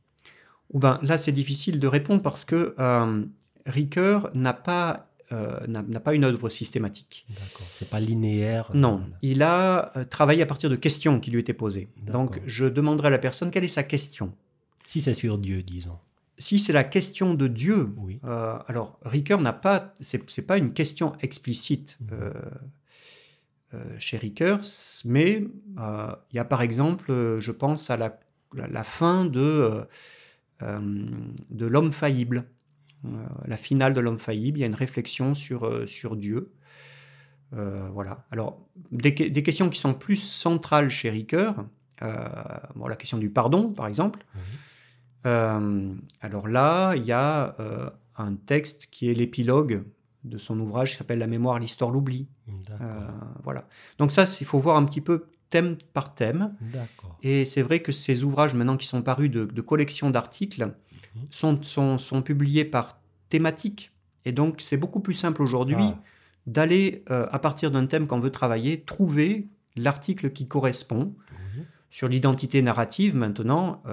Ou 0.71 0.77
ben, 0.77 0.99
Là, 1.01 1.17
c'est 1.17 1.31
difficile 1.31 1.79
de 1.79 1.87
répondre 1.87 2.21
parce 2.21 2.45
que 2.45 2.75
euh, 2.77 3.25
Ricoeur 3.65 4.29
n'a 4.35 4.53
pas, 4.53 5.09
euh, 5.31 5.65
n'a 5.65 5.99
pas 5.99 6.13
une 6.13 6.25
œuvre 6.25 6.47
systématique. 6.47 7.25
D'accord, 7.29 7.65
c'est 7.73 7.89
pas 7.89 7.99
linéaire. 7.99 8.69
Non, 8.75 9.01
il 9.23 9.41
a 9.41 9.93
travaillé 10.11 10.43
à 10.43 10.45
partir 10.45 10.69
de 10.69 10.75
questions 10.75 11.19
qui 11.19 11.31
lui 11.31 11.39
étaient 11.39 11.53
posées. 11.53 11.89
Donc, 12.05 12.39
je 12.45 12.65
demanderai 12.65 13.07
à 13.07 13.11
la 13.11 13.17
personne 13.17 13.49
quelle 13.49 13.63
est 13.63 13.67
sa 13.67 13.83
question. 13.83 14.31
Si 14.87 15.01
c'est 15.01 15.15
sur 15.15 15.39
Dieu, 15.39 15.63
disons 15.63 15.97
si 16.43 16.59
c'est 16.59 16.73
la 16.73 16.83
question 16.83 17.35
de 17.35 17.47
Dieu, 17.47 17.89
oui. 17.97 18.19
Euh, 18.25 18.57
alors 18.67 18.99
Ricoeur 19.03 19.39
n'a 19.39 19.53
pas, 19.53 19.95
c'est 20.01 20.45
pas 20.45 20.57
une 20.57 20.73
question 20.73 21.13
explicite 21.21 21.97
mhm. 22.01 22.07
euh, 22.11 22.33
euh, 23.73 23.83
chez 23.97 24.17
Ricoeur, 24.17 24.59
mais 25.05 25.47
il 25.77 26.35
y 26.35 26.39
a 26.39 26.45
par 26.45 26.61
exemple, 26.61 27.37
je 27.39 27.51
pense 27.51 27.89
à 27.89 27.95
la, 27.95 28.19
la 28.53 28.83
fin 28.83 29.25
de 29.25 29.85
de 30.61 31.65
l'homme 31.65 31.91
faillible, 31.91 32.45
la 33.45 33.57
finale 33.57 33.93
de 33.93 33.99
l'homme 33.99 34.19
faillible. 34.19 34.59
Il 34.59 34.61
y 34.61 34.63
a 34.63 34.67
une 34.67 34.75
réflexion 34.75 35.33
sur 35.33 35.87
sur 35.87 36.15
Dieu. 36.15 36.51
voilà. 37.51 38.25
Alors 38.31 38.65
des, 38.91 39.11
des, 39.11 39.43
questions 39.43 39.69
qui 39.69 39.79
sont 39.79 39.93
plus 39.93 40.15
centrales 40.15 40.89
chez 40.89 41.09
Ricoeur, 41.09 41.65
bon, 42.75 42.87
la 42.87 42.95
question 42.95 43.17
du 43.17 43.29
pardon, 43.29 43.71
par 43.71 43.87
exemple. 43.87 44.25
Alors 45.25 46.47
là, 46.47 46.95
il 46.95 47.05
y 47.05 47.11
a 47.11 47.55
euh, 47.59 47.89
un 48.17 48.35
texte 48.35 48.87
qui 48.91 49.09
est 49.09 49.13
l'épilogue 49.13 49.83
de 50.23 50.37
son 50.37 50.59
ouvrage 50.59 50.91
qui 50.91 50.97
s'appelle 50.97 51.19
La 51.19 51.27
mémoire, 51.27 51.59
l'histoire, 51.59 51.91
l'oubli. 51.91 52.27
Euh, 52.49 53.07
voilà. 53.43 53.67
Donc 53.99 54.11
ça, 54.11 54.25
il 54.39 54.45
faut 54.45 54.59
voir 54.59 54.77
un 54.77 54.85
petit 54.85 55.01
peu 55.01 55.25
thème 55.49 55.77
par 55.93 56.13
thème. 56.13 56.55
Et 57.21 57.45
c'est 57.45 57.61
vrai 57.61 57.81
que 57.81 57.91
ces 57.91 58.23
ouvrages, 58.23 58.55
maintenant 58.55 58.77
qui 58.77 58.87
sont 58.87 59.01
parus 59.01 59.29
de, 59.29 59.45
de 59.45 59.61
collections 59.61 60.09
d'articles, 60.09 60.63
mhm. 60.63 61.21
sont, 61.29 61.61
sont, 61.63 61.97
sont, 61.97 62.21
publiés 62.21 62.65
par 62.65 62.99
thématique. 63.29 63.91
Et 64.25 64.31
donc, 64.31 64.61
c'est 64.61 64.77
beaucoup 64.77 65.01
plus 65.01 65.13
simple 65.13 65.41
aujourd'hui 65.41 65.75
ah. 65.79 65.99
d'aller, 66.47 67.03
à 67.07 67.39
partir 67.39 67.71
d'un 67.71 67.85
thème 67.85 68.07
qu'on 68.07 68.19
veut 68.19 68.31
travailler, 68.31 68.81
trouver 68.81 69.47
l'article 69.75 70.31
qui 70.31 70.47
correspond. 70.47 71.13
Mhm. 71.31 71.65
Sur 71.89 72.07
l'identité 72.07 72.61
narrative, 72.61 73.15
maintenant, 73.15 73.83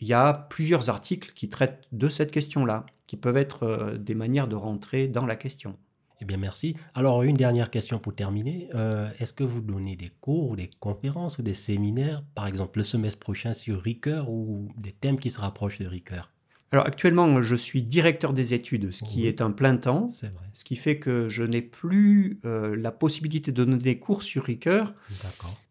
il 0.00 0.08
y 0.08 0.12
a 0.12 0.32
plusieurs 0.32 0.90
articles 0.90 1.32
qui 1.34 1.48
traitent 1.48 1.86
de 1.92 2.08
cette 2.08 2.30
question-là, 2.30 2.86
qui 3.06 3.16
peuvent 3.16 3.36
être 3.36 3.62
euh, 3.64 3.96
des 3.96 4.14
manières 4.14 4.48
de 4.48 4.56
rentrer 4.56 5.08
dans 5.08 5.26
la 5.26 5.36
question. 5.36 5.76
Eh 6.20 6.24
bien, 6.24 6.38
merci. 6.38 6.76
Alors, 6.94 7.22
une 7.22 7.36
dernière 7.36 7.70
question 7.70 7.98
pour 7.98 8.14
terminer. 8.14 8.70
Euh, 8.74 9.10
est-ce 9.18 9.34
que 9.34 9.44
vous 9.44 9.60
donnez 9.60 9.96
des 9.96 10.10
cours 10.20 10.50
ou 10.50 10.56
des 10.56 10.70
conférences 10.80 11.38
ou 11.38 11.42
des 11.42 11.54
séminaires, 11.54 12.24
par 12.34 12.46
exemple 12.46 12.78
le 12.78 12.84
semestre 12.84 13.20
prochain 13.20 13.52
sur 13.52 13.82
Ricoeur 13.82 14.30
ou 14.30 14.68
des 14.78 14.92
thèmes 14.92 15.18
qui 15.18 15.30
se 15.30 15.40
rapprochent 15.40 15.78
de 15.78 15.86
Ricoeur? 15.86 16.32
Alors 16.72 16.86
actuellement, 16.86 17.42
je 17.42 17.54
suis 17.54 17.82
directeur 17.82 18.32
des 18.32 18.52
études, 18.52 18.90
ce 18.92 19.04
qui 19.04 19.26
est 19.26 19.40
un 19.40 19.52
plein 19.52 19.76
temps, 19.76 20.10
ce 20.52 20.64
qui 20.64 20.74
fait 20.74 20.98
que 20.98 21.28
je 21.28 21.44
n'ai 21.44 21.62
plus 21.62 22.40
euh, 22.44 22.74
la 22.74 22.90
possibilité 22.90 23.52
de 23.52 23.64
donner 23.64 23.80
des 23.80 23.98
cours 23.98 24.24
sur 24.24 24.42
Ricoeur. 24.42 24.92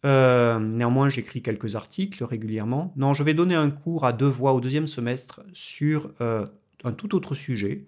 Euh, 0.05 0.58
néanmoins, 0.60 1.10
j'écris 1.10 1.41
quelques 1.41 1.75
articles 1.75 2.23
régulièrement. 2.23 2.93
Non, 2.95 3.13
je 3.13 3.23
vais 3.23 3.34
donner 3.34 3.55
un 3.55 3.69
cours 3.69 4.05
à 4.05 4.13
deux 4.13 4.27
voix 4.27 4.53
au 4.53 4.62
deuxième 4.62 4.88
semestre 4.88 5.41
sur 5.51 6.13
euh, 6.21 6.45
un 6.86 6.93
tout 6.93 7.13
autre 7.13 7.36
sujet, 7.36 7.86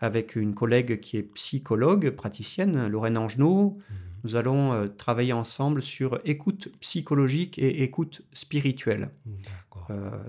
avec 0.00 0.34
une 0.34 0.54
collègue 0.54 1.00
qui 1.00 1.18
est 1.18 1.22
psychologue, 1.22 2.10
praticienne, 2.10 2.86
Lorraine 2.86 3.18
Angenot. 3.18 3.76
Mhm. 3.76 3.96
Nous 4.24 4.36
allons 4.36 4.88
travailler 4.96 5.32
ensemble 5.32 5.80
sur 5.80 6.18
écoute 6.24 6.72
psychologique 6.80 7.58
et 7.58 7.82
écoute 7.84 8.22
spirituelle. 8.32 9.10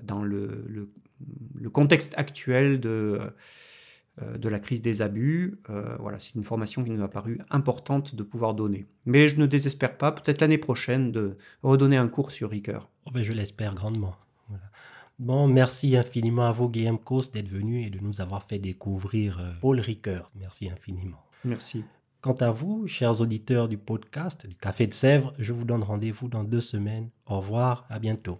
dans 0.04 0.24
le, 0.24 0.64
le 0.68 0.90
le 1.56 1.70
contexte 1.70 2.14
actuel 2.18 2.80
de, 2.80 3.20
euh, 4.22 4.38
de 4.38 4.50
la 4.50 4.60
crise 4.60 4.82
des 4.82 5.02
abus. 5.02 5.60
Euh, 5.70 5.96
voilà, 6.00 6.20
c'est 6.20 6.36
une 6.36 6.44
formation 6.44 6.84
qui 6.84 6.90
nous 6.90 7.04
a 7.04 7.08
paru 7.08 7.40
importante 7.50 8.16
de 8.16 8.24
pouvoir 8.24 8.54
donner. 8.54 8.86
Mais 9.06 9.28
je 9.28 9.40
ne 9.40 9.46
désespère 9.46 9.98
pas, 9.98 10.12
peut-être 10.12 10.42
l'année 10.42 10.58
prochaine, 10.58 11.12
de 11.12 11.38
redonner 11.64 11.98
un 11.98 12.08
cours 12.08 12.32
sur 12.32 12.50
Ricoeur. 12.50 12.90
Oh 13.06 13.12
ben 13.12 13.24
je 13.24 13.32
l'espère 13.32 13.76
grandement. 13.76 14.16
Bon, 15.20 15.48
merci 15.48 15.98
infiniment 15.98 16.48
à 16.48 16.54
vous, 16.54 16.70
Guillaume 16.70 16.98
Cos, 16.98 17.24
d'être 17.34 17.50
venu 17.50 17.84
et 17.84 17.90
de 17.90 18.00
nous 18.00 18.22
avoir 18.22 18.44
fait 18.44 18.58
découvrir 18.58 19.40
euh, 19.40 19.52
Paul 19.60 19.80
Ricoeur. 19.82 20.32
Merci 20.36 20.70
infiniment. 20.70 21.22
Merci. 21.44 21.84
Quant 22.22 22.38
à 22.40 22.52
vous, 22.52 22.88
chers 22.88 23.20
auditeurs 23.22 23.68
du 23.68 23.78
podcast 23.78 24.48
du 24.48 24.56
Café 24.56 24.88
de 24.88 24.94
Sèvres, 24.94 25.34
je 25.38 25.52
vous 25.54 25.66
donne 25.66 25.84
rendez-vous 25.84 26.30
dans 26.30 26.44
deux 26.44 26.62
semaines. 26.62 27.10
Au 27.26 27.40
revoir, 27.40 27.86
à 27.90 28.00
bientôt. 28.00 28.40